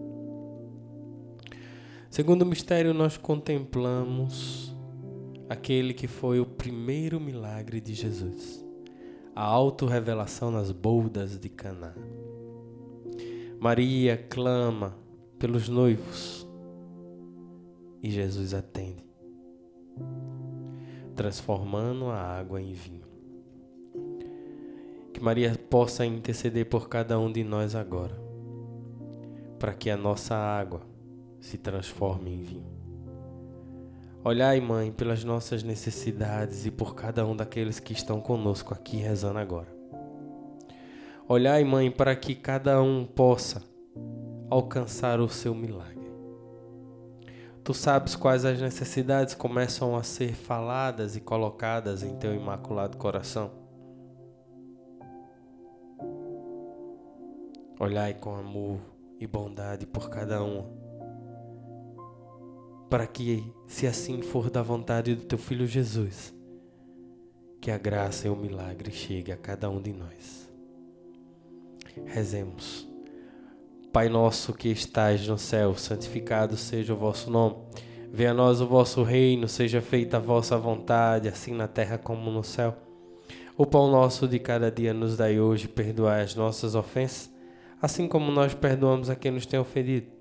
Segundo 2.10 2.46
mistério, 2.46 2.94
nós 2.94 3.18
contemplamos 3.18 4.71
aquele 5.52 5.94
que 5.94 6.08
foi 6.08 6.40
o 6.40 6.46
primeiro 6.46 7.20
milagre 7.20 7.82
de 7.82 7.94
Jesus, 7.94 8.66
a 9.36 9.44
autorrevelação 9.44 10.50
nas 10.50 10.72
boldas 10.72 11.38
de 11.38 11.50
Caná. 11.50 11.94
Maria 13.60 14.16
clama 14.16 14.98
pelos 15.38 15.68
noivos 15.68 16.48
e 18.02 18.10
Jesus 18.10 18.54
atende, 18.54 19.06
transformando 21.18 22.06
a 22.06 22.16
água 22.16 22.62
em 22.62 22.72
vinho. 22.72 23.10
Que 25.14 25.20
Maria 25.20 25.54
possa 25.70 26.06
interceder 26.06 26.66
por 26.68 26.88
cada 26.88 27.20
um 27.20 27.30
de 27.30 27.44
nós 27.44 27.76
agora, 27.76 28.18
para 29.60 29.74
que 29.74 29.90
a 29.90 29.98
nossa 29.98 30.34
água 30.34 30.82
se 31.42 31.58
transforme 31.58 32.32
em 32.36 32.42
vinho. 32.42 32.81
Olhai, 34.24 34.62
Mãe, 34.62 34.92
pelas 34.92 35.24
nossas 35.24 35.64
necessidades 35.64 36.68
e 36.68 36.70
por 36.70 36.94
cada 36.94 37.26
um 37.26 37.36
daqueles 37.36 37.80
que 37.80 37.92
estão 37.92 38.22
conosco 38.22 38.72
aqui 38.72 38.98
rezando 38.98 39.40
agora. 39.40 39.76
Olhai, 41.28 41.64
Mãe, 41.64 41.90
para 41.90 42.16
que 42.16 42.36
cada 42.36 42.80
um 42.84 43.04
possa 43.04 43.64
alcançar 44.48 45.20
o 45.20 45.28
seu 45.28 45.56
milagre. 45.56 46.12
Tu 47.64 47.74
sabes 47.74 48.16
quais 48.16 48.46
as 48.46 48.62
necessidades 48.62 49.34
começam 49.34 49.96
a 49.96 50.04
ser 50.04 50.36
faladas 50.36 51.16
e 51.16 51.22
colocadas 51.22 52.04
em 52.04 52.16
teu 52.18 52.36
imaculado 52.36 52.98
coração. 52.98 53.50
Olhai 57.80 58.14
com 58.14 58.36
amor 58.36 58.80
e 59.20 59.26
bondade 59.26 59.88
por 59.88 60.12
cada 60.12 60.44
um, 60.44 60.91
para 62.92 63.08
que, 63.08 63.52
se 63.68 63.88
assim 63.88 64.22
for 64.22 64.50
da 64.50 64.62
vontade 64.62 65.16
do 65.16 65.24
teu 65.24 65.38
Filho 65.38 65.66
Jesus, 65.66 66.34
que 67.62 67.72
a 67.72 67.78
graça 67.78 68.28
e 68.28 68.30
o 68.30 68.36
milagre 68.36 68.92
chegue 68.92 69.32
a 69.32 69.38
cada 69.38 69.70
um 69.70 69.82
de 69.82 69.94
nós. 69.94 70.52
Rezemos. 72.06 72.86
Pai 73.94 74.10
nosso 74.10 74.54
que 74.54 74.68
estais 74.70 75.26
no 75.26 75.38
céu, 75.38 75.74
santificado 75.76 76.58
seja 76.58 76.94
o 76.94 76.98
vosso 76.98 77.32
nome. 77.32 77.56
Venha 78.12 78.32
a 78.32 78.34
nós 78.34 78.60
o 78.60 78.68
vosso 78.68 79.04
reino, 79.04 79.48
seja 79.48 79.82
feita 79.82 80.18
a 80.18 80.20
vossa 80.20 80.58
vontade, 80.58 81.30
assim 81.30 81.54
na 81.54 81.70
terra 81.70 81.98
como 81.98 82.30
no 82.30 82.44
céu. 82.44 82.78
O 83.58 83.66
pão 83.66 83.90
nosso 83.90 84.28
de 84.28 84.38
cada 84.38 84.70
dia 84.70 84.94
nos 84.94 85.16
dai 85.16 85.40
hoje, 85.40 85.68
perdoai 85.68 86.22
as 86.22 86.36
nossas 86.36 86.76
ofensas 86.76 87.32
assim 87.82 88.08
como 88.08 88.32
nós 88.32 88.54
perdoamos 88.54 89.10
a 89.10 89.16
quem 89.16 89.32
nos 89.32 89.46
tem 89.46 89.60
ofendido. 89.60 90.21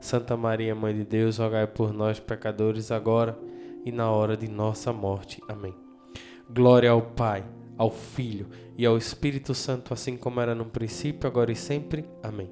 Santa 0.00 0.36
Maria, 0.36 0.74
Mãe 0.74 0.94
de 0.94 1.04
Deus, 1.04 1.38
rogai 1.38 1.66
por 1.66 1.92
nós, 1.92 2.20
pecadores, 2.20 2.90
agora 2.90 3.38
e 3.84 3.92
na 3.92 4.10
hora 4.10 4.36
de 4.36 4.48
nossa 4.48 4.92
morte. 4.92 5.40
Amém. 5.48 5.74
Glória 6.48 6.90
ao 6.90 7.02
Pai, 7.02 7.44
ao 7.76 7.90
Filho 7.90 8.48
e 8.76 8.84
ao 8.86 8.96
Espírito 8.96 9.54
Santo, 9.54 9.92
assim 9.92 10.16
como 10.16 10.40
era 10.40 10.54
no 10.54 10.66
princípio, 10.66 11.26
agora 11.26 11.52
e 11.52 11.56
sempre. 11.56 12.04
Amém. 12.22 12.50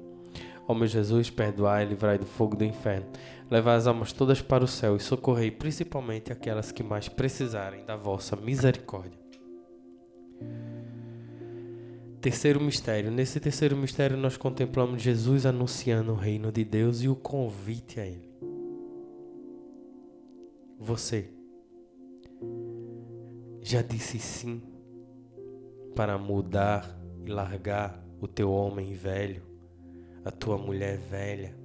Ó 0.67 0.73
meu 0.73 0.87
Jesus, 0.87 1.29
perdoai 1.29 1.83
e 1.83 1.89
livrai 1.89 2.17
do 2.17 2.25
fogo 2.25 2.55
do 2.55 2.65
inferno. 2.65 3.05
Levai 3.49 3.75
as 3.75 3.85
almas 3.85 4.11
todas 4.11 4.41
para 4.41 4.63
o 4.63 4.67
céu 4.67 4.95
e 4.95 4.99
socorrei 4.99 5.51
principalmente 5.51 6.31
aquelas 6.31 6.71
que 6.71 6.81
mais 6.81 7.07
precisarem 7.07 7.85
da 7.85 7.95
vossa 7.95 8.35
misericórdia. 8.35 9.19
Terceiro 12.25 12.59
mistério. 12.59 13.11
Nesse 13.11 13.39
terceiro 13.39 13.77
mistério 13.77 14.17
nós 14.17 14.35
contemplamos 14.35 14.99
Jesus 14.99 15.45
anunciando 15.45 16.11
o 16.11 16.15
reino 16.15 16.51
de 16.51 16.65
Deus 16.65 17.03
e 17.03 17.07
o 17.07 17.15
convite 17.15 17.99
a 17.99 18.07
ele. 18.07 18.33
Você 20.79 21.29
já 23.61 23.83
disse 23.83 24.17
sim 24.17 24.59
para 25.95 26.17
mudar 26.17 26.99
e 27.23 27.29
largar 27.29 28.03
o 28.19 28.27
teu 28.27 28.51
homem 28.51 28.95
velho, 28.95 29.43
a 30.25 30.31
tua 30.31 30.57
mulher 30.57 30.97
velha 30.97 31.55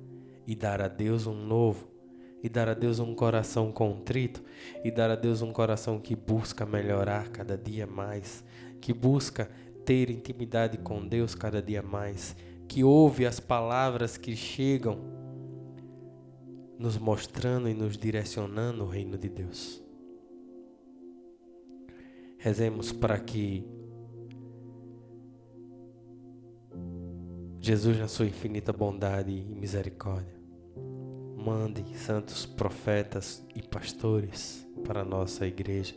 e 0.46 0.54
dar 0.54 0.82
a 0.82 0.88
Deus 0.88 1.26
um 1.26 1.42
novo, 1.42 1.88
e 2.42 2.50
dar 2.50 2.68
a 2.68 2.74
Deus 2.74 2.98
um 2.98 3.14
coração 3.14 3.72
contrito, 3.72 4.44
e 4.84 4.90
dar 4.90 5.10
a 5.10 5.16
Deus 5.16 5.40
um 5.40 5.54
coração 5.54 5.98
que 5.98 6.14
busca 6.14 6.66
melhorar 6.66 7.30
cada 7.30 7.56
dia 7.56 7.86
mais, 7.86 8.44
que 8.78 8.92
busca 8.92 9.50
ter 9.90 10.08
intimidade 10.08 10.78
com 10.78 11.04
Deus 11.04 11.34
cada 11.34 11.60
dia 11.60 11.82
mais, 11.82 12.36
que 12.68 12.84
ouve 12.84 13.26
as 13.26 13.40
palavras 13.40 14.16
que 14.16 14.36
chegam 14.36 15.00
nos 16.78 16.96
mostrando 16.96 17.68
e 17.68 17.74
nos 17.74 17.98
direcionando 17.98 18.84
o 18.84 18.86
reino 18.86 19.18
de 19.18 19.28
Deus. 19.28 19.82
Rezemos 22.38 22.92
para 22.92 23.18
que 23.18 23.66
Jesus, 27.58 27.98
na 27.98 28.06
sua 28.06 28.26
infinita 28.26 28.72
bondade 28.72 29.32
e 29.32 29.42
misericórdia, 29.42 30.40
mande 31.36 31.98
santos 31.98 32.46
profetas 32.46 33.44
e 33.56 33.60
pastores 33.60 34.64
para 34.86 35.00
a 35.00 35.04
nossa 35.04 35.48
igreja. 35.48 35.96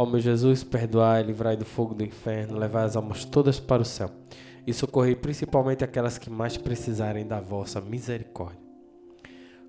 Ó 0.00 0.06
meu 0.06 0.20
Jesus, 0.20 0.62
perdoai, 0.62 1.24
livrai 1.24 1.56
do 1.56 1.64
fogo 1.64 1.92
do 1.92 2.04
inferno, 2.04 2.56
levai 2.56 2.84
as 2.84 2.94
almas 2.94 3.24
todas 3.24 3.58
para 3.58 3.82
o 3.82 3.84
céu 3.84 4.08
e 4.64 4.72
socorrei 4.72 5.16
principalmente 5.16 5.82
aquelas 5.82 6.18
que 6.18 6.30
mais 6.30 6.56
precisarem 6.56 7.26
da 7.26 7.40
vossa 7.40 7.80
misericórdia. 7.80 8.60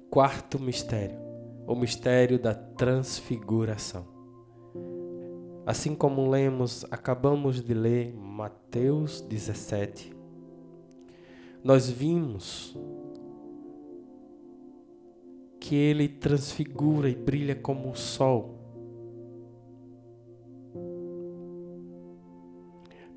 Quarto 0.08 0.60
mistério, 0.60 1.18
o 1.66 1.74
mistério 1.74 2.38
da 2.38 2.54
transfiguração. 2.54 4.06
Assim 5.66 5.96
como 5.96 6.30
lemos, 6.30 6.86
acabamos 6.92 7.64
de 7.64 7.74
ler 7.74 8.14
Mateus 8.14 9.22
17, 9.22 10.16
nós 11.64 11.90
vimos 11.90 12.78
que 15.60 15.74
ele 15.74 16.08
transfigura 16.08 17.10
e 17.10 17.16
brilha 17.16 17.56
como 17.56 17.90
o 17.90 17.96
sol. 17.96 18.59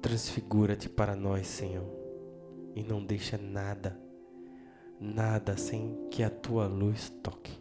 Transfigura-te 0.03 0.89
para 0.89 1.15
nós, 1.15 1.47
Senhor, 1.47 1.87
e 2.75 2.83
não 2.83 3.03
deixa 3.03 3.39
nada, 3.39 3.97
nada 5.01 5.57
sem 5.57 5.97
que 6.11 6.25
a 6.25 6.29
tua 6.29 6.67
luz 6.67 7.09
toque. 7.23 7.53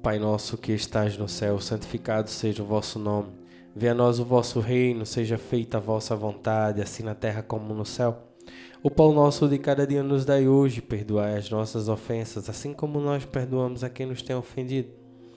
Pai 0.00 0.20
nosso 0.20 0.56
que 0.56 0.70
estás 0.70 1.18
no 1.18 1.28
céu, 1.28 1.58
santificado 1.58 2.30
seja 2.30 2.62
o 2.62 2.66
vosso 2.66 3.00
nome. 3.00 3.32
Venha 3.74 3.90
a 3.90 3.96
nós 3.96 4.20
o 4.20 4.24
vosso 4.24 4.60
reino, 4.60 5.04
seja 5.04 5.36
feita 5.36 5.78
a 5.78 5.80
vossa 5.80 6.14
vontade, 6.14 6.80
assim 6.80 7.02
na 7.02 7.16
terra 7.16 7.42
como 7.42 7.74
no 7.74 7.84
céu. 7.84 8.22
O 8.80 8.88
pão 8.88 9.12
nosso 9.12 9.48
de 9.48 9.58
cada 9.58 9.84
dia 9.84 10.04
nos 10.04 10.24
dai 10.24 10.46
hoje, 10.46 10.80
perdoai 10.80 11.36
as 11.36 11.50
nossas 11.50 11.88
ofensas, 11.88 12.48
assim 12.48 12.72
como 12.72 13.00
nós 13.00 13.24
perdoamos 13.24 13.82
a 13.82 13.90
quem 13.90 14.06
nos 14.06 14.22
tem 14.22 14.36
ofendido. 14.36 15.05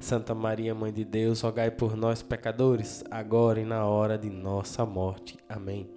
Santa 0.00 0.34
Maria, 0.34 0.74
Mãe 0.74 0.92
de 0.92 1.04
Deus, 1.04 1.42
rogai 1.42 1.70
por 1.70 1.94
nós, 1.94 2.22
pecadores, 2.22 3.04
agora 3.10 3.60
e 3.60 3.64
na 3.64 3.84
hora 3.84 4.16
de 4.16 4.30
nossa 4.30 4.84
morte. 4.86 5.38
Amém. 5.48 5.88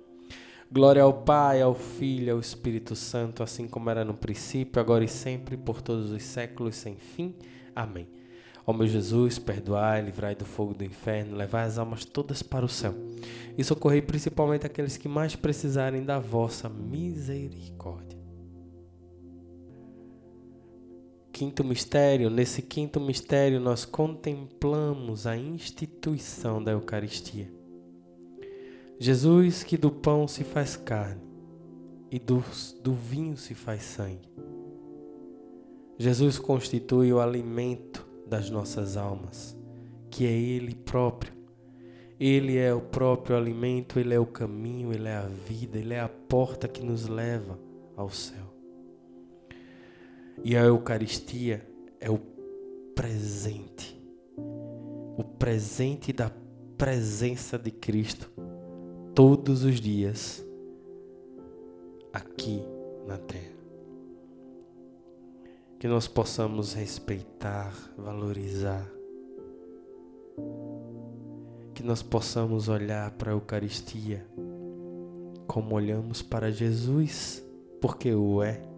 Glória 0.70 1.02
ao 1.02 1.14
Pai, 1.14 1.62
ao 1.62 1.74
Filho 1.74 2.34
ao 2.34 2.40
Espírito 2.40 2.96
Santo, 2.96 3.42
assim 3.42 3.68
como 3.68 3.90
era 3.90 4.04
no 4.04 4.14
princípio, 4.14 4.82
agora 4.82 5.04
e 5.04 5.08
sempre, 5.08 5.56
por 5.56 5.82
todos 5.82 6.12
os 6.12 6.22
séculos 6.22 6.76
sem 6.76 6.98
fim. 6.98 7.34
Amém. 7.76 8.08
Ó 8.66 8.74
meu 8.74 8.88
Jesus, 8.88 9.40
perdoai, 9.40 10.02
livrai 10.02 10.36
do 10.36 10.46
fogo 10.46 10.74
do 10.74 10.84
inferno, 10.84 11.36
levai 11.36 11.66
as 11.66 11.78
almas 11.78 12.06
todas 12.06 12.42
para 12.42 12.66
o 12.66 12.70
céu 12.70 12.94
e 13.58 13.64
socorrei 13.64 14.02
principalmente 14.02 14.66
aqueles 14.66 14.98
que 14.98 15.08
mais 15.08 15.36
precisarem 15.36 16.04
da 16.04 16.20
vossa 16.20 16.70
misericórdia. 16.70 18.23
Quinto 21.34 21.64
mistério, 21.64 22.30
nesse 22.30 22.62
quinto 22.62 23.00
mistério 23.00 23.60
nós 23.60 23.86
contemplamos 23.86 25.26
a 25.26 25.36
instituição 25.36 26.64
da 26.64 26.74
Eucaristia. 26.74 27.52
Jesus 29.00 29.64
que 29.64 29.76
do 29.76 29.90
pão 29.90 30.28
se 30.28 30.44
faz 30.44 30.76
carne 30.76 31.24
e 32.12 32.20
do, 32.20 32.44
do 32.84 32.94
vinho 32.94 33.36
se 33.36 33.56
faz 33.56 33.82
sangue. 33.82 34.32
Jesus 35.98 36.38
constitui 36.38 37.12
o 37.12 37.20
alimento 37.20 38.08
das 38.28 38.52
nossas 38.52 38.96
almas, 38.96 39.58
que 40.12 40.28
é 40.28 40.32
Ele 40.32 40.76
próprio. 40.76 41.34
Ele 42.20 42.58
é 42.58 42.72
o 42.72 42.80
próprio 42.80 43.36
alimento, 43.36 44.00
Ele 44.00 44.14
é 44.14 44.20
o 44.20 44.26
caminho, 44.28 44.94
Ele 44.94 45.08
é 45.08 45.16
a 45.16 45.28
vida, 45.28 45.80
Ele 45.80 45.96
é 45.96 46.00
a 46.00 46.08
porta 46.08 46.68
que 46.68 46.86
nos 46.86 47.08
leva 47.08 47.60
ao 47.98 48.12
céu. 48.12 48.43
E 50.44 50.58
a 50.58 50.62
Eucaristia 50.62 51.66
é 52.02 52.10
o 52.10 52.20
presente, 52.94 53.98
o 55.18 55.24
presente 55.24 56.12
da 56.12 56.30
presença 56.78 57.58
de 57.58 57.72
Cristo 57.72 58.30
todos 59.16 59.64
os 59.64 59.80
dias 59.80 60.46
aqui 62.12 62.62
na 63.08 63.18
terra. 63.18 63.54
Que 65.80 65.88
nós 65.88 66.10
possamos 66.10 66.74
respeitar, 66.74 67.74
valorizar, 67.98 68.86
que 71.74 71.84
nós 71.84 72.04
possamos 72.04 72.68
olhar 72.68 73.12
para 73.12 73.32
a 73.32 73.34
Eucaristia 73.34 74.28
como 75.48 75.76
olhamos 75.76 76.22
para 76.22 76.52
Jesus, 76.52 77.42
porque 77.80 78.14
o 78.14 78.44
é 78.44 78.73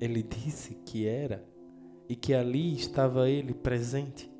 ele 0.00 0.22
disse 0.22 0.74
que 0.84 1.06
era 1.06 1.44
e 2.08 2.14
que 2.14 2.34
ali 2.34 2.74
estava 2.74 3.28
ele 3.28 3.54
presente. 3.54 4.30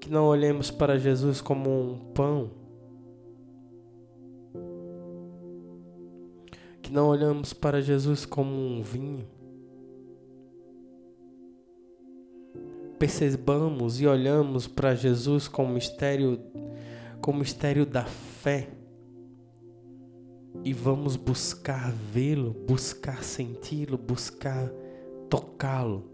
Que 0.00 0.10
não 0.10 0.26
olhemos 0.26 0.70
para 0.70 0.98
Jesus 0.98 1.40
como 1.40 1.70
um 1.70 1.98
pão. 2.12 2.50
Que 6.80 6.92
não 6.92 7.08
olhamos 7.08 7.52
para 7.52 7.82
Jesus 7.82 8.24
como 8.24 8.54
um 8.54 8.82
vinho. 8.82 9.26
Percebamos 12.98 14.00
e 14.00 14.06
olhamos 14.06 14.66
para 14.66 14.94
Jesus 14.94 15.48
como 15.48 15.72
mistério, 15.72 16.40
mistério 17.34 17.86
da 17.86 18.04
fé 18.04 18.79
e 20.64 20.72
vamos 20.72 21.16
buscar 21.16 21.90
vê-lo, 21.90 22.52
buscar 22.52 23.24
senti-lo, 23.24 23.96
buscar 23.96 24.70
tocá-lo, 25.28 26.10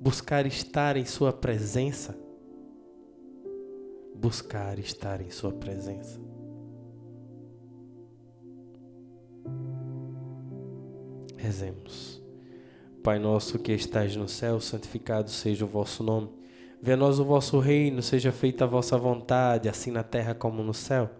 buscar 0.00 0.46
estar 0.46 0.96
em 0.96 1.04
Sua 1.04 1.32
presença. 1.32 2.16
Buscar 4.14 4.78
estar 4.78 5.20
em 5.20 5.30
Sua 5.30 5.50
presença. 5.50 6.20
Rezemos. 11.36 12.22
Pai 13.02 13.18
nosso 13.18 13.58
que 13.58 13.72
estais 13.72 14.14
no 14.14 14.28
céu, 14.28 14.60
santificado 14.60 15.30
seja 15.30 15.64
o 15.64 15.68
vosso 15.68 16.02
nome. 16.02 16.30
Venha 16.82 16.96
a 16.96 17.00
nós 17.00 17.18
o 17.18 17.24
vosso 17.24 17.58
reino, 17.58 18.02
seja 18.02 18.30
feita 18.30 18.64
a 18.64 18.66
vossa 18.66 18.96
vontade, 18.96 19.68
assim 19.68 19.90
na 19.90 20.02
terra 20.02 20.34
como 20.34 20.62
no 20.62 20.74
céu. 20.74 21.19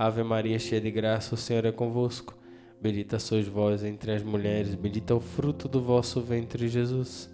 Ave 0.00 0.22
Maria, 0.22 0.60
cheia 0.60 0.80
de 0.80 0.92
graça, 0.92 1.34
o 1.34 1.36
Senhor 1.36 1.64
é 1.64 1.72
convosco. 1.72 2.32
Bendita 2.80 3.18
sois 3.18 3.48
vós 3.48 3.82
entre 3.82 4.12
as 4.12 4.22
mulheres, 4.22 4.76
bendito 4.76 5.12
é 5.12 5.16
o 5.16 5.18
fruto 5.18 5.66
do 5.66 5.82
vosso 5.82 6.20
ventre, 6.20 6.68
Jesus. 6.68 7.28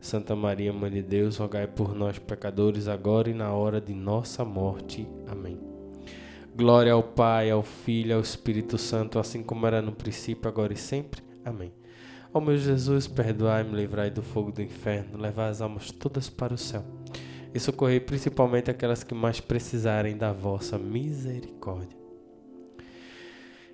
Santa 0.00 0.34
Maria, 0.34 0.72
Mãe 0.72 0.90
de 0.90 1.02
Deus, 1.02 1.36
rogai 1.36 1.66
por 1.66 1.94
nós, 1.94 2.18
pecadores, 2.18 2.88
agora 2.88 3.28
e 3.28 3.34
na 3.34 3.52
hora 3.52 3.82
de 3.82 3.92
nossa 3.92 4.46
morte. 4.46 5.06
Amém. 5.26 5.60
Glória 6.56 6.94
ao 6.94 7.02
Pai, 7.02 7.50
ao 7.50 7.62
Filho, 7.62 8.14
ao 8.14 8.22
Espírito 8.22 8.78
Santo, 8.78 9.18
assim 9.18 9.42
como 9.42 9.66
era 9.66 9.82
no 9.82 9.92
princípio, 9.92 10.48
agora 10.48 10.72
e 10.72 10.76
sempre. 10.78 11.22
Amém. 11.44 11.70
Ó 12.32 12.40
meu 12.40 12.56
Jesus, 12.56 13.06
perdoai-me, 13.06 13.76
livrai 13.76 14.10
do 14.10 14.22
fogo 14.22 14.50
do 14.50 14.62
inferno, 14.62 15.18
levai 15.18 15.50
as 15.50 15.60
almas 15.60 15.90
todas 15.90 16.30
para 16.30 16.54
o 16.54 16.58
céu 16.58 16.82
e 17.52 17.60
socorrei 17.60 18.00
principalmente 18.00 18.70
aquelas 18.70 19.04
que 19.04 19.14
mais 19.14 19.38
precisarem 19.38 20.16
da 20.16 20.32
vossa 20.32 20.78
misericórdia. 20.78 22.05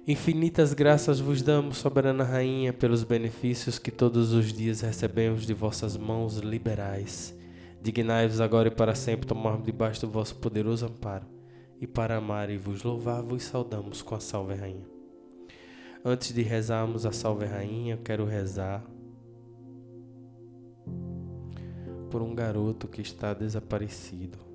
Infinitas 0.04 0.74
graças 0.74 1.20
vos 1.20 1.42
damos, 1.42 1.78
soberana 1.78 2.24
Rainha, 2.24 2.72
pelos 2.72 3.04
benefícios 3.04 3.78
que 3.78 3.92
todos 3.92 4.32
os 4.32 4.52
dias 4.52 4.80
recebemos 4.80 5.46
de 5.46 5.54
vossas 5.54 5.96
mãos 5.96 6.38
liberais. 6.38 7.32
Dignai-vos 7.80 8.40
agora 8.40 8.66
e 8.66 8.70
para 8.72 8.96
sempre 8.96 9.28
tomarmos 9.28 9.64
debaixo 9.64 10.00
do 10.00 10.10
vosso 10.10 10.34
poderoso 10.34 10.86
amparo 10.86 11.24
e 11.80 11.86
para 11.86 12.16
amar 12.16 12.50
e 12.50 12.58
vos 12.58 12.82
louvar, 12.82 13.22
vos 13.22 13.44
saudamos 13.44 14.02
com 14.02 14.16
a 14.16 14.20
Salve 14.20 14.54
Rainha. 14.54 14.86
Antes 16.04 16.32
de 16.34 16.42
rezarmos 16.42 17.06
a 17.06 17.12
Salve 17.12 17.46
Rainha, 17.46 17.94
eu 17.94 17.98
quero 17.98 18.24
rezar 18.24 18.84
por 22.10 22.22
um 22.22 22.34
garoto 22.34 22.88
que 22.88 23.00
está 23.00 23.32
desaparecido. 23.32 24.51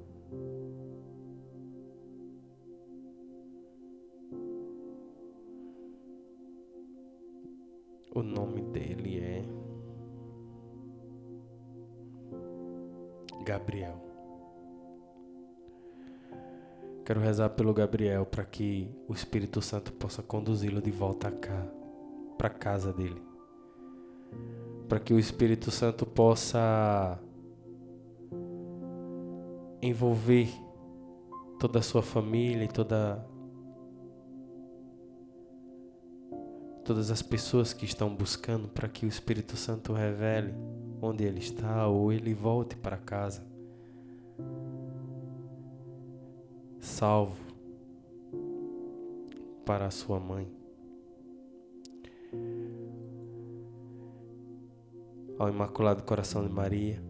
O 8.17 8.23
nome 8.23 8.63
dele 8.63 9.19
é 9.19 9.45
Gabriel. 13.45 14.01
Quero 17.05 17.19
rezar 17.19 17.51
pelo 17.51 17.75
Gabriel 17.75 18.25
para 18.25 18.43
que 18.43 18.89
o 19.07 19.13
Espírito 19.13 19.61
Santo 19.61 19.93
possa 19.93 20.23
conduzi-lo 20.23 20.81
de 20.81 20.89
volta 20.89 21.29
cá, 21.29 21.63
para 22.39 22.49
casa 22.49 22.91
dele. 22.91 23.21
Para 24.89 24.99
que 24.99 25.13
o 25.13 25.19
Espírito 25.19 25.69
Santo 25.69 26.03
possa 26.03 27.19
envolver 29.79 30.49
toda 31.59 31.77
a 31.77 31.83
sua 31.83 32.01
família 32.01 32.63
e 32.63 32.67
toda 32.67 33.23
todas 36.87 37.11
as 37.11 37.21
pessoas 37.21 37.73
que 37.73 37.83
estão 37.83 38.15
buscando 38.15 38.69
para 38.69 38.87
que 38.87 39.05
o 39.05 39.09
Espírito 39.09 39.57
Santo 39.57 39.91
revele 39.91 40.53
onde 41.01 41.25
ele 41.25 41.39
está 41.39 41.85
ou 41.85 42.13
ele 42.13 42.33
volte 42.33 42.77
para 42.77 42.95
casa. 42.95 43.45
salvo 46.79 47.35
para 49.65 49.87
a 49.87 49.91
sua 49.91 50.17
mãe. 50.17 50.49
Ao 55.37 55.49
Imaculado 55.49 56.03
Coração 56.03 56.47
de 56.47 56.49
Maria, 56.49 57.03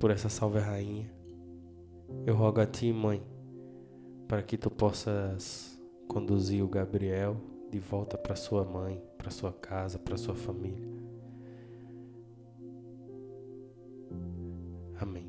por 0.00 0.10
essa 0.10 0.30
salve 0.30 0.58
rainha, 0.58 1.12
eu 2.24 2.34
rogo 2.34 2.62
a 2.62 2.66
ti, 2.66 2.90
mãe, 2.90 3.22
para 4.26 4.42
que 4.42 4.56
tu 4.56 4.70
possas 4.70 5.78
conduzir 6.08 6.64
o 6.64 6.68
Gabriel 6.68 7.53
de 7.74 7.80
volta 7.80 8.16
para 8.16 8.36
sua 8.36 8.62
mãe, 8.62 9.02
para 9.18 9.30
sua 9.30 9.52
casa, 9.52 9.98
para 9.98 10.16
sua 10.16 10.36
família. 10.36 10.88
Amém. 15.00 15.26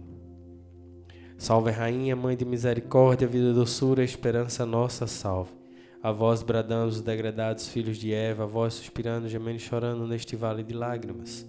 Salve, 1.39 1.72
Rainha, 1.72 2.16
Mãe 2.16 2.38
de 2.38 2.46
misericórdia, 2.46 3.28
vida, 3.28 3.52
doçura, 3.52 4.04
esperança 4.04 4.64
nossa, 4.64 5.08
salve. 5.08 5.56
A 6.04 6.12
vós 6.12 6.43
bradamos 6.43 6.98
os 6.98 7.02
degradados 7.02 7.68
filhos 7.68 7.98
de 7.98 8.14
Eva, 8.14 8.43
a 8.43 8.46
vós 8.46 8.76
suspirando, 8.76 9.28
gemendo 9.28 9.58
e 9.58 9.60
chorando 9.60 10.06
neste 10.06 10.36
vale 10.36 10.62
de 10.62 10.74
lágrimas. 10.76 11.48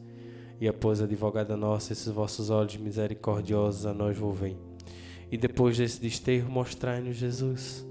E 0.59 0.67
após 0.67 1.03
advogada 1.03 1.59
nossa, 1.59 1.93
esses 1.93 2.09
vossos 2.09 2.49
olhos 2.49 2.79
misericordiosos 2.79 3.85
a 3.85 3.93
nós 3.93 4.17
volvem. 4.17 4.57
E 5.31 5.37
depois 5.37 5.77
desse 5.77 6.01
desterro, 6.01 6.51
mostrai-nos 6.51 7.17
Jesus. 7.17 7.87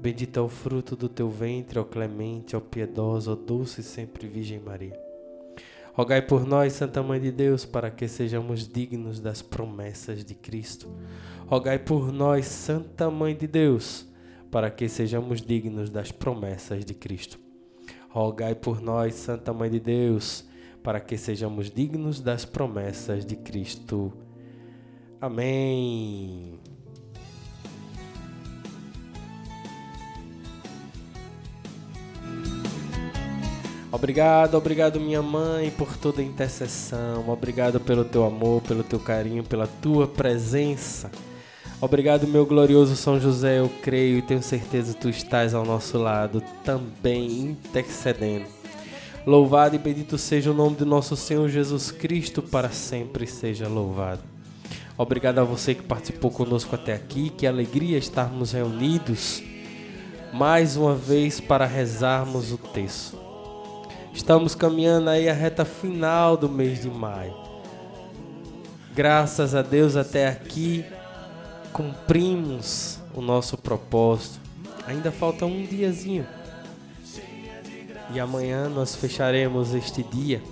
Bendito 0.00 0.38
é 0.38 0.42
o 0.42 0.48
fruto 0.48 0.94
do 0.94 1.08
teu 1.08 1.28
ventre, 1.28 1.78
ó 1.78 1.84
clemente, 1.84 2.54
ó 2.54 2.60
piedosa, 2.60 3.32
ó 3.32 3.34
doce 3.34 3.82
sempre 3.82 4.28
Virgem 4.28 4.60
Maria. 4.60 4.98
Rogai 5.92 6.22
por 6.22 6.46
nós, 6.46 6.74
Santa 6.74 7.02
Mãe 7.02 7.20
de 7.20 7.32
Deus, 7.32 7.64
para 7.64 7.90
que 7.90 8.06
sejamos 8.06 8.68
dignos 8.68 9.18
das 9.18 9.42
promessas 9.42 10.24
de 10.24 10.36
Cristo. 10.36 10.88
Rogai 11.48 11.80
por 11.80 12.12
nós, 12.12 12.46
Santa 12.46 13.10
Mãe 13.10 13.34
de 13.34 13.48
Deus, 13.48 14.06
para 14.48 14.70
que 14.70 14.88
sejamos 14.88 15.42
dignos 15.42 15.90
das 15.90 16.12
promessas 16.12 16.84
de 16.84 16.94
Cristo. 16.94 17.40
Rogai 18.08 18.54
por 18.54 18.80
nós, 18.80 19.16
Santa 19.16 19.52
Mãe 19.52 19.68
de 19.68 19.80
Deus, 19.80 20.46
para 20.84 21.00
que 21.00 21.18
sejamos 21.18 21.68
dignos 21.68 22.20
das 22.20 22.44
promessas 22.44 23.26
de 23.26 23.34
Cristo. 23.34 24.12
Amém. 25.20 26.60
Obrigado, 33.90 34.54
obrigado 34.54 35.00
minha 35.00 35.22
mãe 35.22 35.70
por 35.70 35.96
toda 35.96 36.20
a 36.20 36.24
intercessão. 36.24 37.28
Obrigado 37.28 37.80
pelo 37.80 38.04
teu 38.04 38.24
amor, 38.24 38.60
pelo 38.62 38.82
teu 38.82 38.98
carinho, 38.98 39.42
pela 39.42 39.66
tua 39.66 40.06
presença. 40.06 41.10
Obrigado, 41.80 42.26
meu 42.26 42.44
glorioso 42.44 42.94
São 42.96 43.18
José. 43.18 43.60
Eu 43.60 43.70
creio 43.82 44.18
e 44.18 44.22
tenho 44.22 44.42
certeza 44.42 44.92
que 44.92 45.00
tu 45.00 45.08
estás 45.08 45.54
ao 45.54 45.64
nosso 45.64 45.96
lado, 45.96 46.42
também 46.62 47.40
intercedendo. 47.40 48.46
Louvado 49.26 49.74
e 49.74 49.78
bendito 49.78 50.18
seja 50.18 50.50
o 50.50 50.54
nome 50.54 50.76
do 50.76 50.84
nosso 50.84 51.16
Senhor 51.16 51.48
Jesus 51.48 51.90
Cristo, 51.90 52.42
para 52.42 52.70
sempre 52.70 53.26
seja 53.26 53.68
louvado. 53.68 54.20
Obrigado 54.98 55.38
a 55.38 55.44
você 55.44 55.74
que 55.74 55.82
participou 55.82 56.30
conosco 56.30 56.74
até 56.74 56.92
aqui. 56.92 57.30
Que 57.30 57.46
alegria 57.46 57.96
estarmos 57.96 58.52
reunidos 58.52 59.42
mais 60.32 60.76
uma 60.76 60.94
vez 60.94 61.40
para 61.40 61.64
rezarmos 61.64 62.52
o 62.52 62.58
texto. 62.58 63.27
Estamos 64.18 64.52
caminhando 64.52 65.08
aí 65.10 65.28
a 65.28 65.32
reta 65.32 65.64
final 65.64 66.36
do 66.36 66.48
mês 66.48 66.82
de 66.82 66.90
maio. 66.90 67.34
Graças 68.92 69.54
a 69.54 69.62
Deus 69.62 69.94
até 69.94 70.26
aqui 70.26 70.84
cumprimos 71.72 72.98
o 73.14 73.22
nosso 73.22 73.56
propósito. 73.56 74.40
Ainda 74.88 75.12
falta 75.12 75.46
um 75.46 75.64
diazinho. 75.64 76.26
E 78.12 78.18
amanhã 78.18 78.68
nós 78.68 78.96
fecharemos 78.96 79.72
este 79.72 80.02
dia 80.02 80.42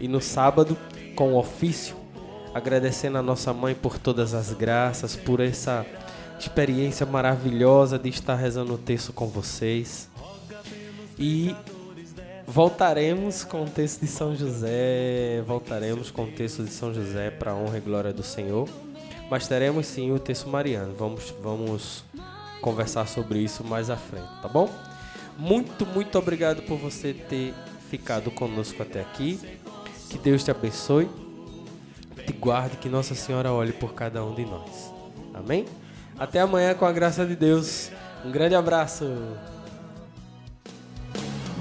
e 0.00 0.08
no 0.08 0.20
sábado 0.20 0.76
com 1.14 1.34
o 1.34 1.38
ofício, 1.38 1.94
agradecendo 2.54 3.18
a 3.18 3.22
nossa 3.22 3.52
mãe 3.52 3.74
por 3.74 3.98
todas 3.98 4.32
as 4.32 4.54
graças, 4.54 5.14
por 5.14 5.40
essa 5.40 5.84
experiência 6.38 7.04
maravilhosa 7.04 7.98
de 7.98 8.08
estar 8.08 8.34
rezando 8.34 8.74
o 8.74 8.78
texto 8.78 9.12
com 9.12 9.26
vocês. 9.28 10.08
E 11.18 11.54
voltaremos 12.50 13.44
com 13.44 13.62
o 13.62 13.70
texto 13.70 14.00
de 14.00 14.08
São 14.08 14.34
José, 14.34 15.40
voltaremos 15.46 16.10
com 16.10 16.24
o 16.24 16.26
texto 16.26 16.64
de 16.64 16.70
São 16.70 16.92
José 16.92 17.30
para 17.30 17.52
a 17.52 17.54
honra 17.54 17.78
e 17.78 17.80
glória 17.80 18.12
do 18.12 18.24
Senhor. 18.24 18.68
Mas 19.30 19.46
teremos 19.46 19.86
sim 19.86 20.10
o 20.10 20.18
texto 20.18 20.48
mariano. 20.48 20.92
Vamos, 20.98 21.32
vamos 21.40 22.04
conversar 22.60 23.06
sobre 23.06 23.38
isso 23.38 23.62
mais 23.62 23.88
à 23.88 23.96
frente, 23.96 24.26
tá 24.42 24.48
bom? 24.48 24.68
Muito, 25.38 25.86
muito 25.86 26.18
obrigado 26.18 26.62
por 26.62 26.76
você 26.76 27.14
ter 27.14 27.54
ficado 27.88 28.32
conosco 28.32 28.82
até 28.82 29.00
aqui. 29.00 29.38
Que 30.08 30.18
Deus 30.18 30.42
te 30.42 30.50
abençoe, 30.50 31.08
te 32.26 32.32
guarde, 32.32 32.78
que 32.78 32.88
Nossa 32.88 33.14
Senhora 33.14 33.52
olhe 33.52 33.72
por 33.72 33.94
cada 33.94 34.24
um 34.24 34.34
de 34.34 34.44
nós. 34.44 34.92
Amém? 35.32 35.66
Até 36.18 36.40
amanhã 36.40 36.74
com 36.74 36.84
a 36.84 36.90
graça 36.90 37.24
de 37.24 37.36
Deus. 37.36 37.92
Um 38.24 38.32
grande 38.32 38.56
abraço. 38.56 39.06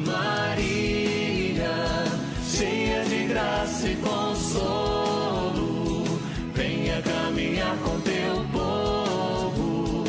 Maria, 0.06 1.72
cheia 2.50 3.04
de 3.06 3.28
graça 3.28 3.88
e 3.88 3.96
consolo, 3.98 5.54
venha 6.54 7.02
caminhar 7.02 7.76
com 7.78 8.00
teu 8.02 8.46
povo. 8.52 10.04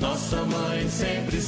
Nossa 0.00 0.42
mãe 0.44 0.88
sempre 0.88 1.40